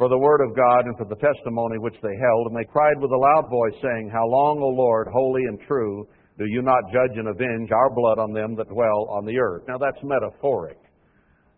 [0.02, 2.48] for the word of God and for the testimony which they held.
[2.48, 6.08] And they cried with a loud voice, saying, How long, O Lord, holy and true,
[6.40, 9.62] do you not judge and avenge our blood on them that dwell on the earth?
[9.68, 10.80] Now that's metaphoric.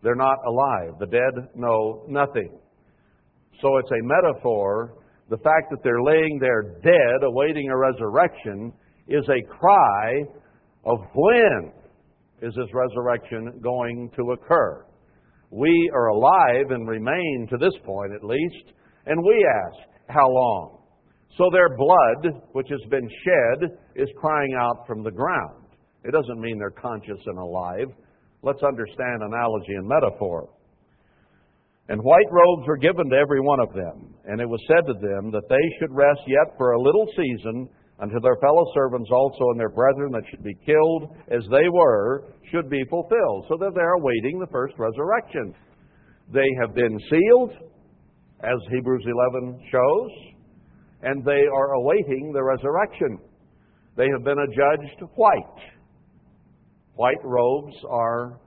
[0.04, 1.00] They're not alive.
[1.00, 2.60] The dead know nothing.
[3.62, 4.98] So it's a metaphor.
[5.30, 8.74] The fact that they're laying there dead, awaiting a resurrection,
[9.08, 10.26] is a cry
[10.84, 11.72] of when
[12.42, 14.86] is this resurrection going to occur?
[15.54, 18.74] We are alive and remain to this point at least,
[19.06, 20.80] and we ask, how long?
[21.38, 25.66] So their blood, which has been shed, is crying out from the ground.
[26.04, 27.86] It doesn't mean they're conscious and alive.
[28.42, 30.50] Let's understand analogy and metaphor.
[31.88, 34.94] And white robes were given to every one of them, and it was said to
[34.94, 37.70] them that they should rest yet for a little season
[38.00, 42.34] unto their fellow servants also and their brethren that should be killed as they were
[42.52, 43.46] should be fulfilled.
[43.50, 45.54] So that they're awaiting the first resurrection.
[46.34, 47.52] They have been sealed,
[48.44, 50.34] as Hebrews 11 shows
[51.04, 53.20] and they are awaiting the resurrection.
[53.96, 55.60] They have been adjudged white.
[56.96, 58.40] White robes are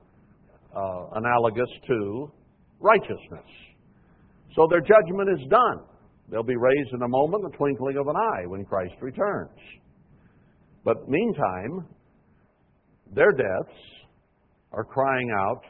[0.75, 2.33] uh, analogous to
[2.81, 3.47] righteousness.
[4.55, 5.81] So their judgment is done.
[6.31, 9.59] They'll be raised in a moment, the twinkling of an eye, when Christ returns.
[10.85, 11.87] But meantime,
[13.15, 13.77] their deaths
[14.73, 15.63] are crying out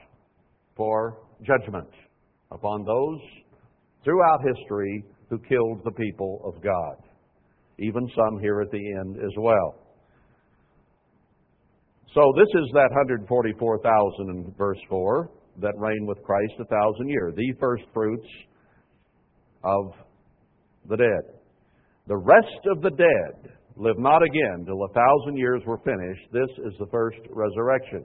[0.77, 1.89] for judgment
[2.51, 3.21] upon those
[4.05, 6.97] throughout history who killed the people of God.
[7.79, 9.75] Even some here at the end as well.
[12.15, 15.31] So this is that 144,000 in verse 4
[15.61, 18.27] that reign with Christ a thousand years, the first fruits
[19.65, 19.93] of
[20.89, 21.37] the dead.
[22.07, 26.33] The rest of the dead live not again till a thousand years were finished.
[26.33, 28.05] This is the first resurrection.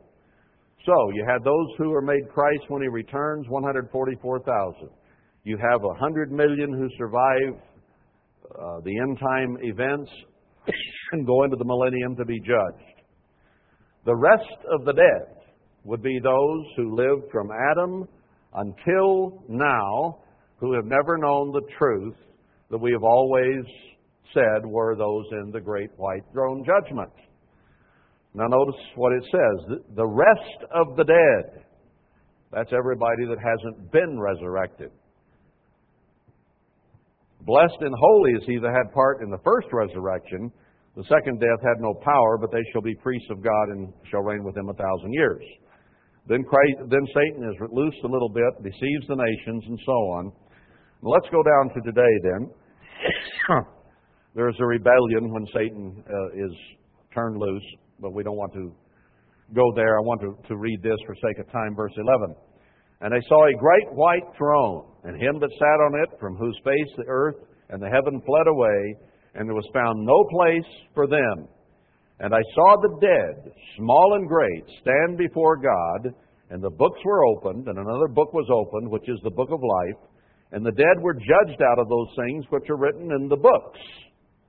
[0.85, 4.89] So you had those who are made Christ when he returns, 144,000.
[5.43, 7.61] You have a hundred million who survive
[8.51, 10.09] uh, the end time events
[11.11, 13.01] and go into the millennium to be judged.
[14.05, 15.41] The rest of the dead
[15.83, 18.07] would be those who lived from Adam
[18.55, 20.19] until now,
[20.57, 22.15] who have never known the truth
[22.71, 23.65] that we have always
[24.33, 27.11] said were those in the great white throne judgment.
[28.33, 31.65] Now, notice what it says the rest of the dead.
[32.51, 34.89] That's everybody that hasn't been resurrected.
[37.41, 40.51] Blessed and holy is he that had part in the first resurrection.
[40.95, 44.21] The second death had no power, but they shall be priests of God and shall
[44.21, 45.43] reign with him a thousand years.
[46.27, 50.31] Then, Christ, then Satan is loosed a little bit, deceives the nations, and so on.
[51.01, 52.51] Let's go down to today then.
[54.35, 56.51] There is a rebellion when Satan uh, is
[57.13, 57.63] turned loose,
[57.99, 58.73] but we don't want to
[59.53, 59.97] go there.
[59.97, 62.35] I want to, to read this for sake of time, verse 11.
[63.01, 66.57] And they saw a great white throne, and him that sat on it, from whose
[66.63, 67.35] face the earth
[67.71, 68.95] and the heaven fled away,
[69.33, 71.47] and there was found no place for them.
[72.19, 76.13] And I saw the dead, small and great, stand before God,
[76.51, 79.59] and the books were opened, and another book was opened, which is the book of
[79.63, 80.10] life.
[80.51, 83.79] And the dead were judged out of those things which are written in the books,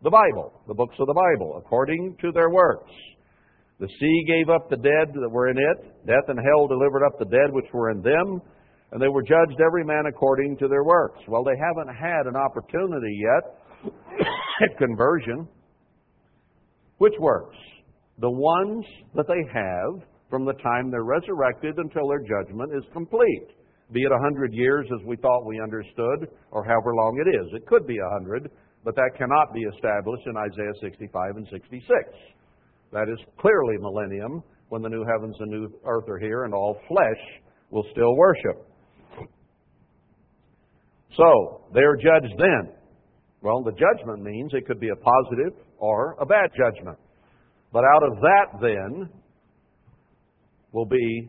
[0.02, 2.90] the Bible, the books of the Bible, according to their works.
[3.78, 6.06] The sea gave up the dead that were in it.
[6.06, 8.40] Death and hell delivered up the dead which were in them.
[8.92, 11.18] And they were judged every man according to their works.
[11.26, 13.92] Well, they haven't had an opportunity yet
[14.62, 15.48] at conversion.
[16.98, 17.56] Which works?
[18.18, 18.84] The ones
[19.14, 23.48] that they have from the time they're resurrected until their judgment is complete.
[23.92, 27.52] Be it a hundred years as we thought we understood, or however long it is.
[27.54, 28.50] It could be a hundred,
[28.84, 31.84] but that cannot be established in Isaiah 65 and 66.
[32.92, 36.78] That is clearly millennium when the new heavens and new earth are here and all
[36.88, 38.66] flesh will still worship.
[41.16, 42.72] So, they are judged then.
[43.42, 46.98] Well, the judgment means it could be a positive or a bad judgment.
[47.72, 49.10] But out of that, then,
[50.72, 51.28] will be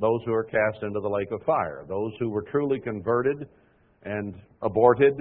[0.00, 3.46] those who are cast into the lake of fire, those who were truly converted
[4.04, 5.14] and aborted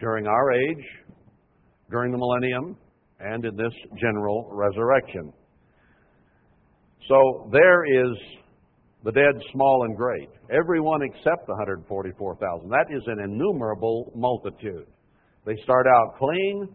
[0.00, 0.84] during our age,
[1.90, 2.76] during the millennium,
[3.20, 5.32] and in this general resurrection.
[7.08, 8.16] So there is
[9.04, 10.30] the dead, small and great.
[10.50, 12.68] Everyone except the 144,000.
[12.68, 14.86] That is an innumerable multitude.
[15.44, 16.68] They start out clean.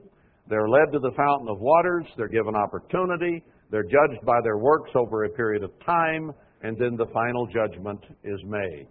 [0.47, 2.05] They're led to the fountain of waters.
[2.17, 3.43] They're given opportunity.
[3.71, 6.31] They're judged by their works over a period of time.
[6.61, 8.87] And then the final judgment is made.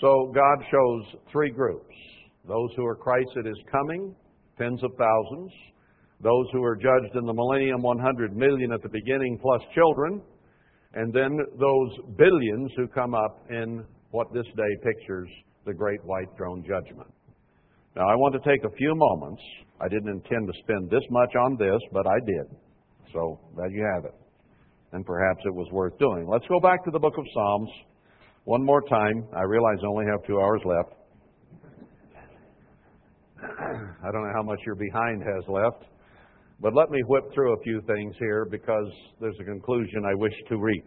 [0.00, 1.94] So God shows three groups
[2.46, 4.14] those who are Christ at his coming,
[4.58, 5.52] tens of thousands.
[6.22, 10.20] Those who are judged in the millennium, 100 million at the beginning, plus children
[10.94, 15.28] and then those billions who come up in what this day pictures
[15.66, 17.08] the great white throne judgment.
[17.94, 19.42] Now, I want to take a few moments.
[19.80, 22.56] I didn't intend to spend this much on this, but I did.
[23.12, 24.14] So, there you have it.
[24.92, 26.26] And perhaps it was worth doing.
[26.28, 27.70] Let's go back to the book of Psalms
[28.44, 29.24] one more time.
[29.36, 30.94] I realize I only have two hours left.
[33.42, 35.84] I don't know how much your behind has left.
[36.60, 38.86] But let me whip through a few things here because
[39.20, 40.84] there's a conclusion I wish to reach.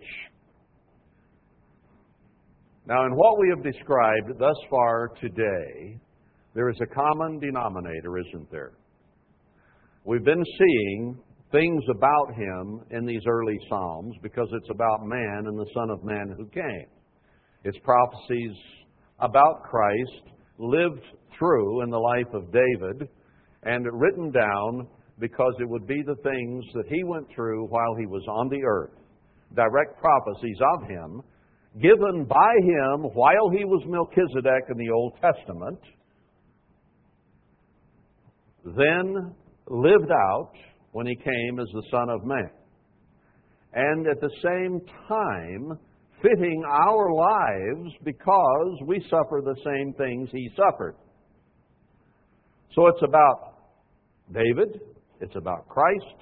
[2.86, 5.98] Now, in what we have described thus far today,
[6.54, 8.74] there is a common denominator, isn't there?
[10.06, 11.18] We've been seeing
[11.54, 16.04] things about him in these early Psalms because it's about man and the Son of
[16.04, 16.88] Man who came.
[17.64, 18.58] It's prophecies
[19.20, 21.04] about Christ lived
[21.38, 23.08] through in the life of David
[23.64, 24.88] and written down
[25.20, 28.64] because it would be the things that he went through while he was on the
[28.66, 28.98] earth,
[29.56, 31.22] direct prophecies of him,
[31.80, 35.80] given by him while he was Melchizedek in the Old Testament,
[38.66, 39.36] then
[39.68, 40.52] lived out
[40.94, 42.50] when he came as the Son of Man.
[43.74, 45.78] And at the same time,
[46.22, 50.96] fitting our lives because we suffer the same things he suffered.
[52.76, 53.56] So it's about
[54.32, 54.80] David,
[55.20, 56.16] it's about Christ,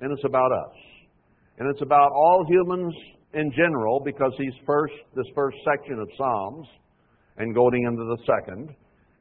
[0.00, 0.76] and it's about us.
[1.58, 2.94] And it's about all humans
[3.32, 6.66] in general because he's first, this first section of Psalms,
[7.38, 8.74] and going into the second,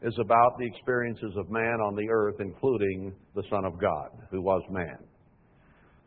[0.06, 4.41] is about the experiences of man on the earth, including the Son of God, who
[4.41, 4.98] was man.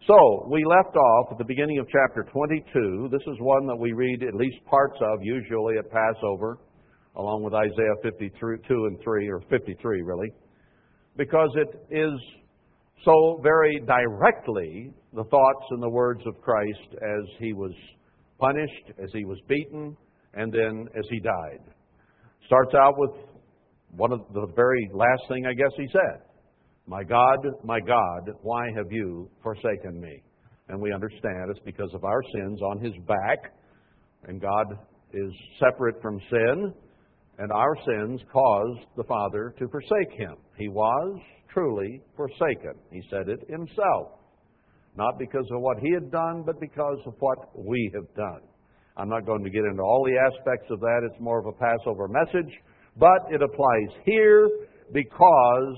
[0.06, 3.08] So, we left off at the beginning of chapter 22.
[3.10, 6.58] This is one that we read at least parts of, usually at Passover,
[7.16, 8.30] along with Isaiah 52
[8.70, 10.32] and 3, or 53 really,
[11.16, 12.12] because it is
[13.04, 17.72] so very directly the thoughts and the words of Christ as he was
[18.38, 19.96] punished, as he was beaten,
[20.34, 21.60] and then as he died.
[22.46, 23.10] Starts out with
[23.96, 26.22] one of the very last thing I guess he said.
[26.86, 30.22] My God, my God, why have you forsaken me?
[30.68, 33.52] And we understand it's because of our sins on his back,
[34.24, 34.66] and God
[35.12, 36.72] is separate from sin,
[37.38, 40.36] and our sins caused the Father to forsake him.
[40.56, 41.20] He was
[41.52, 42.74] truly forsaken.
[42.90, 44.18] He said it himself.
[44.96, 48.40] Not because of what he had done, but because of what we have done.
[48.96, 51.08] I'm not going to get into all the aspects of that.
[51.10, 52.52] It's more of a Passover message.
[52.98, 54.48] But it applies here
[54.92, 55.76] because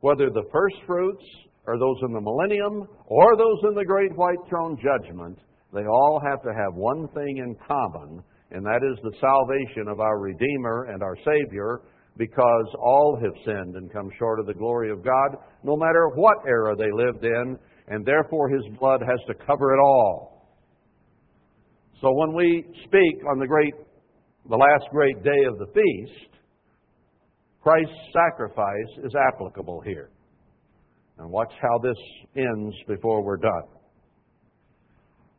[0.00, 1.24] whether the first fruits
[1.66, 5.38] or those in the millennium or those in the great white throne judgment,
[5.72, 8.22] they all have to have one thing in common,
[8.52, 11.80] and that is the salvation of our Redeemer and our Savior,
[12.16, 16.36] because all have sinned and come short of the glory of God, no matter what
[16.46, 17.58] era they lived in,
[17.88, 20.46] and therefore His blood has to cover it all.
[22.00, 23.74] So when we speak on the great,
[24.48, 26.33] the last great day of the feast,
[27.64, 30.10] Christ's sacrifice is applicable here.
[31.16, 31.96] And watch how this
[32.36, 33.68] ends before we're done.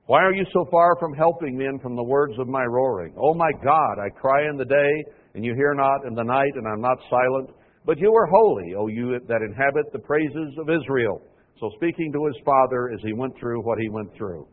[0.07, 3.14] Why are you so far from helping me and from the words of my roaring?
[3.15, 5.03] Oh my God, I cry in the day
[5.35, 7.49] and you hear not in the night, and I'm not silent.
[7.85, 11.22] But you are holy, O you that inhabit the praises of Israel.
[11.60, 14.47] So speaking to his father as he went through what he went through.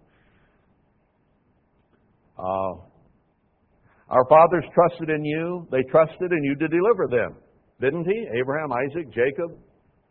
[2.38, 2.74] Uh,
[4.10, 5.66] our fathers trusted in you.
[5.70, 7.36] They trusted and you did deliver them.
[7.82, 8.26] Didn't he?
[8.38, 9.59] Abraham, Isaac, Jacob,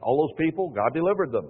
[0.02, 1.50] all those people, God delivered them.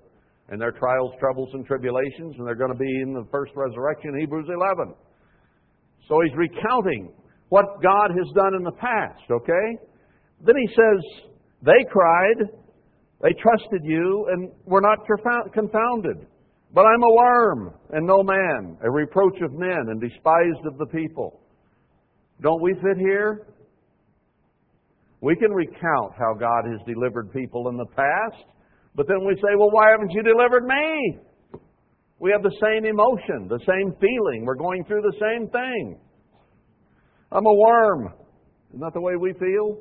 [0.49, 4.19] And their trials, troubles, and tribulations, and they're going to be in the first resurrection,
[4.19, 4.93] Hebrews 11.
[6.07, 7.11] So he's recounting
[7.49, 9.67] what God has done in the past, okay?
[10.45, 11.27] Then he says,
[11.63, 12.49] they cried,
[13.21, 14.99] they trusted you, and were not
[15.53, 16.27] confounded.
[16.73, 20.85] But I'm a worm and no man, a reproach of men and despised of the
[20.85, 21.41] people.
[22.41, 23.47] Don't we fit here?
[25.21, 28.43] We can recount how God has delivered people in the past,
[28.95, 31.19] but then we say, well, why haven't you delivered me?
[32.19, 34.45] We have the same emotion, the same feeling.
[34.45, 35.99] We're going through the same thing.
[37.31, 38.13] I'm a worm.
[38.69, 39.77] Isn't that the way we feel?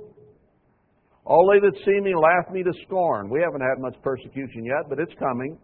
[1.24, 3.28] All they that see me laugh me to scorn.
[3.30, 5.58] We haven't had much persecution yet, but it's coming.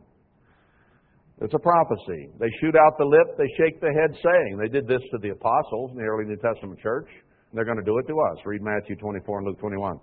[1.40, 2.28] It's a prophecy.
[2.40, 5.30] They shoot out the lip, they shake the head, saying, They did this to the
[5.30, 7.08] apostles in the early New Testament church,
[7.56, 8.38] they're going to do it to us.
[8.44, 9.98] Read Matthew 24 and Luke 21.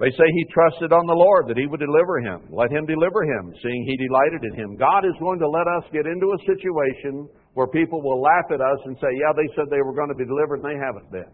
[0.00, 2.50] They say he trusted on the Lord that he would deliver him.
[2.50, 4.74] Let him deliver him, seeing he delighted in him.
[4.74, 8.58] God is going to let us get into a situation where people will laugh at
[8.58, 11.12] us and say, Yeah, they said they were going to be delivered, and they haven't
[11.12, 11.30] been.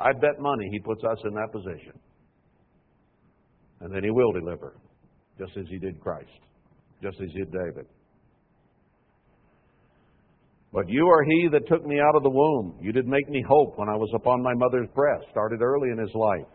[0.00, 1.94] I bet money he puts us in that position.
[3.80, 4.74] And then he will deliver,
[5.38, 6.42] just as he did Christ,
[7.02, 7.86] just as he did David.
[10.72, 12.78] But you are he that took me out of the womb.
[12.80, 15.24] You did make me hope when I was upon my mother's breast.
[15.30, 16.46] Started early in his life.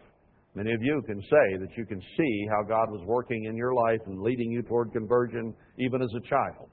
[0.55, 3.73] Many of you can say that you can see how God was working in your
[3.73, 6.69] life and leading you toward conversion even as a child.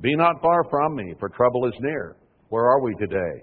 [0.00, 2.16] Be not far from me, for trouble is near.
[2.50, 3.42] Where are we today?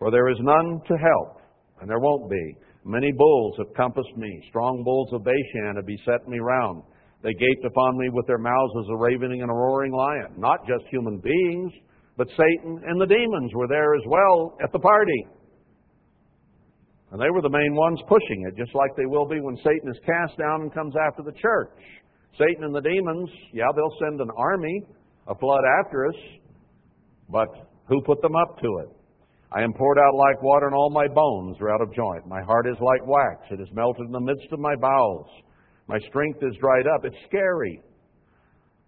[0.00, 1.40] For there is none to help,
[1.80, 2.56] and there won't be.
[2.84, 4.42] Many bulls have compassed me.
[4.48, 6.82] Strong bulls of Bashan have beset me round.
[7.22, 10.34] They gaped upon me with their mouths as a ravening and a roaring lion.
[10.36, 11.72] Not just human beings,
[12.16, 15.26] but Satan and the demons were there as well at the party.
[17.12, 19.88] And they were the main ones pushing it, just like they will be when Satan
[19.88, 21.72] is cast down and comes after the church.
[22.38, 24.82] Satan and the demons, yeah, they'll send an army,
[25.28, 26.20] a flood after us,
[27.30, 27.48] but
[27.88, 28.88] who put them up to it?
[29.52, 32.26] I am poured out like water, and all my bones are out of joint.
[32.26, 35.28] My heart is like wax, it is melted in the midst of my bowels.
[35.88, 37.04] My strength is dried up.
[37.04, 37.80] It's scary.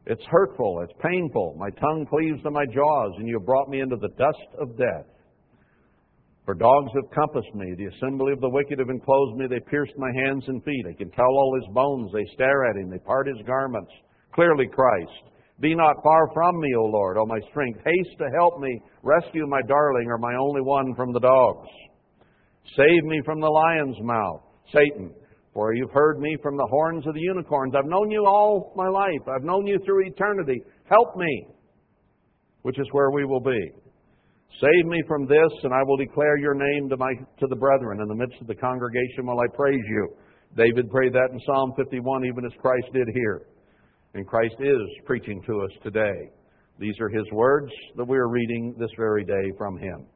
[0.07, 0.81] It's hurtful.
[0.83, 1.57] It's painful.
[1.59, 4.77] My tongue cleaves to my jaws, and you have brought me into the dust of
[4.77, 5.07] death.
[6.45, 7.75] For dogs have compassed me.
[7.77, 9.47] The assembly of the wicked have enclosed me.
[9.47, 10.87] They pierced my hands and feet.
[10.89, 12.11] I can tell all his bones.
[12.11, 12.89] They stare at him.
[12.89, 13.91] They part his garments.
[14.35, 15.29] Clearly Christ.
[15.61, 17.81] Be not far from me, O Lord, O my strength.
[17.85, 18.81] Haste to help me.
[19.03, 21.69] Rescue my darling or my only one from the dogs.
[22.77, 24.41] Save me from the lion's mouth.
[24.73, 25.13] Satan,
[25.59, 27.75] for you've heard me from the horns of the unicorns.
[27.77, 29.27] I've known you all my life.
[29.27, 30.63] I've known you through eternity.
[30.89, 31.49] Help me,
[32.63, 33.73] which is where we will be.
[34.61, 38.01] Save me from this, and I will declare your name to, my, to the brethren
[38.01, 40.09] in the midst of the congregation while I praise you.
[40.57, 43.49] David prayed that in Psalm 51, even as Christ did here.
[44.15, 46.31] And Christ is preaching to us today.
[46.79, 50.07] These are his words that we are reading this very day from him.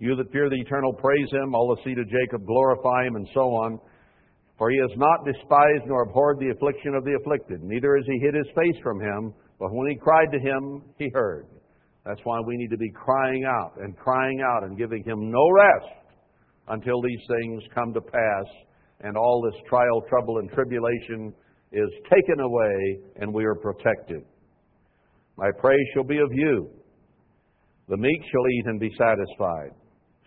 [0.00, 1.54] You that fear the eternal, praise him.
[1.54, 3.78] All the seed of Jacob, glorify him, and so on.
[4.58, 8.18] For he has not despised nor abhorred the affliction of the afflicted, neither has he
[8.18, 11.46] hid his face from him, but when he cried to him, he heard.
[12.08, 15.50] That's why we need to be crying out and crying out and giving Him no
[15.50, 15.92] rest
[16.68, 18.46] until these things come to pass
[19.00, 21.34] and all this trial, trouble, and tribulation
[21.70, 24.22] is taken away and we are protected.
[25.36, 26.70] My praise shall be of you.
[27.88, 29.72] The meek shall eat and be satisfied.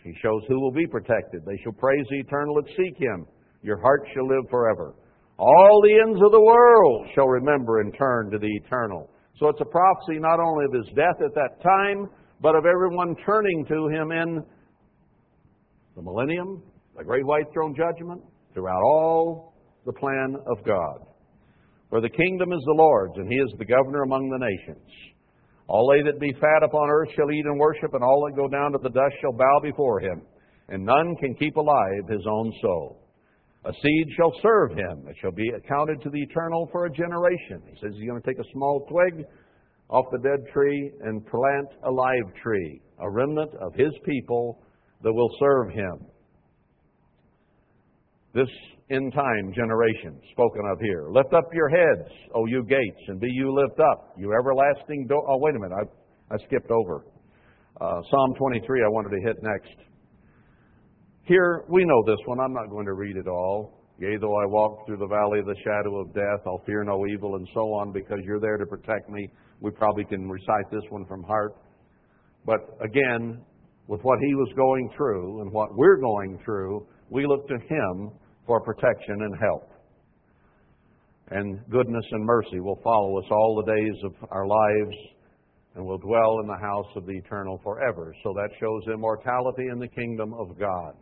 [0.04, 1.42] He shows who will be protected.
[1.48, 3.26] They shall praise the eternal that seek him.
[3.62, 4.96] Your heart shall live forever.
[5.38, 9.10] All the ends of the world shall remember and turn to the eternal.
[9.40, 12.10] So it's a prophecy not only of his death at that time,
[12.42, 14.44] but of everyone turning to him in
[15.96, 16.62] the millennium,
[16.98, 18.22] the great white throne judgment,
[18.54, 19.54] throughout all
[19.86, 21.06] the plan of God.
[21.90, 24.88] For the kingdom is the Lord's, and he is the governor among the nations.
[25.68, 28.48] All they that be fat upon earth shall eat and worship, and all that go
[28.48, 30.22] down to the dust shall bow before him,
[30.70, 33.01] and none can keep alive his own soul.
[33.64, 35.06] A seed shall serve him.
[35.08, 37.62] It shall be accounted to the eternal for a generation.
[37.68, 39.24] He says he's going to take a small twig
[39.90, 44.64] off the dead tree and plant a live tree, a remnant of his people
[45.04, 46.08] that will serve him.
[48.34, 48.50] This
[48.90, 51.08] end time generation spoken of here.
[51.12, 55.24] Lift up your heads, O you gates, and be you lift up, you everlasting door.
[55.30, 55.76] Oh, wait a minute.
[55.76, 57.06] I, I skipped over.
[57.80, 59.91] Uh, Psalm 23, I wanted to hit next.
[61.26, 62.40] Here, we know this one.
[62.40, 63.78] I'm not going to read it all.
[64.00, 67.06] Yea, though I walk through the valley of the shadow of death, I'll fear no
[67.06, 69.30] evil, and so on, because you're there to protect me.
[69.60, 71.56] We probably can recite this one from heart.
[72.46, 73.40] But again,
[73.88, 78.12] with what he was going through and what we're going through, we look to him
[78.48, 79.70] for protection and help.
[81.30, 84.98] And goodness and mercy will follow us all the days of our lives
[85.76, 88.14] and will dwell in the house of the eternal forever.
[88.24, 90.96] So that shows immortality in the kingdom of God.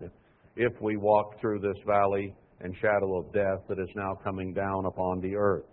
[0.56, 4.86] If we walk through this valley and shadow of death that is now coming down
[4.86, 5.66] upon the earth.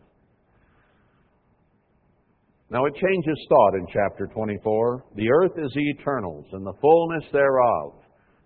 [2.70, 5.04] Now it changes thought in chapter 24.
[5.14, 7.92] The earth is the eternal's and the fullness thereof,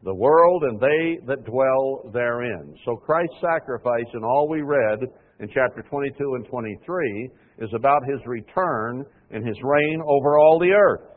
[0.03, 2.75] the world and they that dwell therein.
[2.85, 5.01] So Christ's sacrifice in all we read
[5.41, 10.73] in chapter 22 and 23 is about his return and his reign over all the
[10.73, 11.09] earth,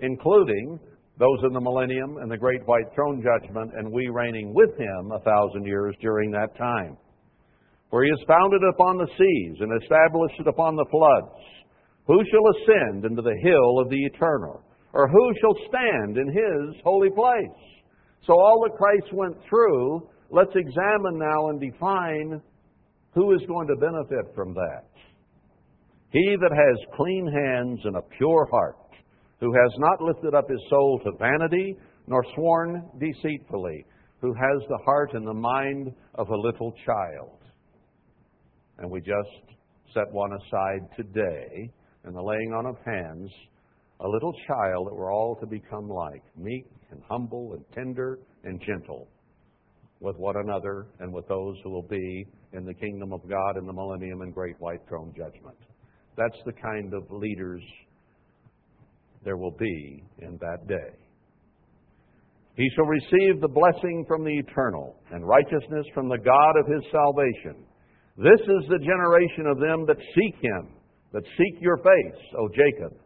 [0.00, 0.80] including
[1.18, 5.12] those in the millennium and the great white throne judgment, and we reigning with him
[5.12, 6.96] a thousand years during that time.
[7.90, 11.44] For he has founded upon the seas and established it upon the floods.
[12.06, 14.62] Who shall ascend into the hill of the eternal?
[14.92, 17.60] Or who shall stand in his holy place?
[18.26, 22.40] So all that Christ went through, let's examine now and define
[23.14, 24.84] who is going to benefit from that.
[26.16, 28.78] He that has clean hands and a pure heart,
[29.38, 31.76] who has not lifted up his soul to vanity,
[32.06, 33.84] nor sworn deceitfully,
[34.22, 37.36] who has the heart and the mind of a little child.
[38.78, 39.58] And we just
[39.92, 41.70] set one aside today
[42.06, 43.30] in the laying on of hands,
[44.00, 48.58] a little child that we're all to become like, meek and humble and tender and
[48.66, 49.06] gentle
[50.00, 53.66] with one another and with those who will be in the kingdom of God in
[53.66, 55.58] the millennium and great white throne judgment.
[56.16, 57.62] That's the kind of leaders
[59.24, 60.96] there will be in that day.
[62.56, 66.90] He shall receive the blessing from the eternal and righteousness from the God of his
[66.90, 67.66] salvation.
[68.16, 70.68] This is the generation of them that seek him,
[71.12, 72.96] that seek your face, O Jacob.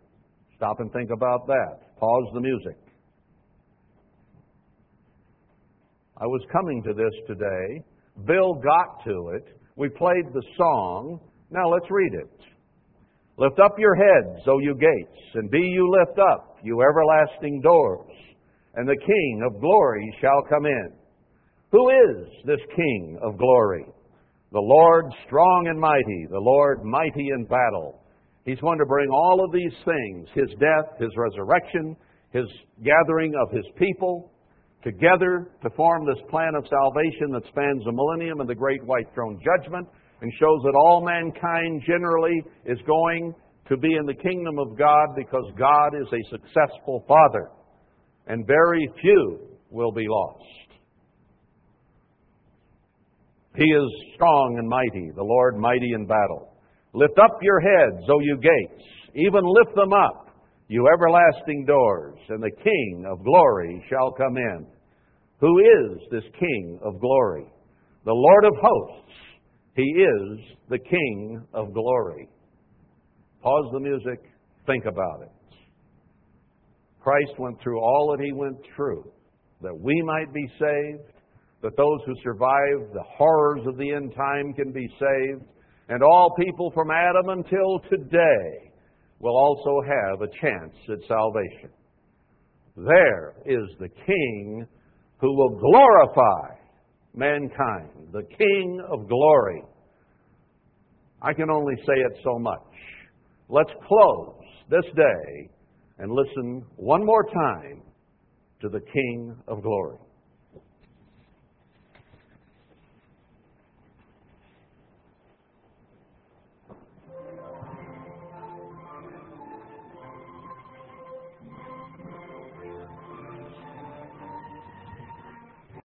[0.57, 1.97] Stop and think about that.
[1.99, 2.77] Pause the music.
[6.17, 7.83] I was coming to this today.
[8.27, 9.59] Bill got to it.
[9.75, 11.19] We played the song.
[11.51, 12.50] Now let's read it.
[13.41, 18.13] Lift up your heads, O you gates, and be you lift up, you everlasting doors,
[18.75, 20.93] and the King of glory shall come in.
[21.73, 23.87] Who is this King of glory?
[24.53, 28.03] The Lord strong and mighty, the Lord mighty in battle.
[28.45, 31.97] He's going to bring all of these things his death, his resurrection,
[32.33, 32.47] his
[32.85, 34.33] gathering of his people
[34.85, 39.09] together to form this plan of salvation that spans the millennium and the great white
[39.15, 39.89] throne judgment
[40.21, 43.35] and shows that all mankind generally is going
[43.69, 47.51] to be in the kingdom of God because God is a successful Father,
[48.27, 49.41] and very few
[49.71, 50.45] will be lost.
[53.57, 56.55] He is strong and mighty, the Lord mighty in battle.
[56.93, 58.85] Lift up your heads, O you gates,
[59.15, 60.29] even lift them up,
[60.69, 64.67] you everlasting doors, and the King of glory shall come in.
[65.41, 67.47] Who is this King of glory?
[68.05, 69.13] The Lord of hosts
[69.81, 72.29] he is the King of glory.
[73.43, 74.21] Pause the music,
[74.67, 75.33] think about it.
[77.01, 79.11] Christ went through all that he went through
[79.63, 81.13] that we might be saved,
[81.63, 85.45] that those who survive the horrors of the end time can be saved,
[85.89, 88.73] and all people from Adam until today
[89.19, 91.71] will also have a chance at salvation.
[92.77, 94.67] There is the King
[95.19, 96.57] who will glorify
[97.15, 99.63] mankind, the King of glory.
[101.23, 102.61] I can only say it so much.
[103.49, 104.37] Let's close
[104.71, 105.51] this day
[105.99, 107.83] and listen one more time
[108.63, 109.99] to the King of glory.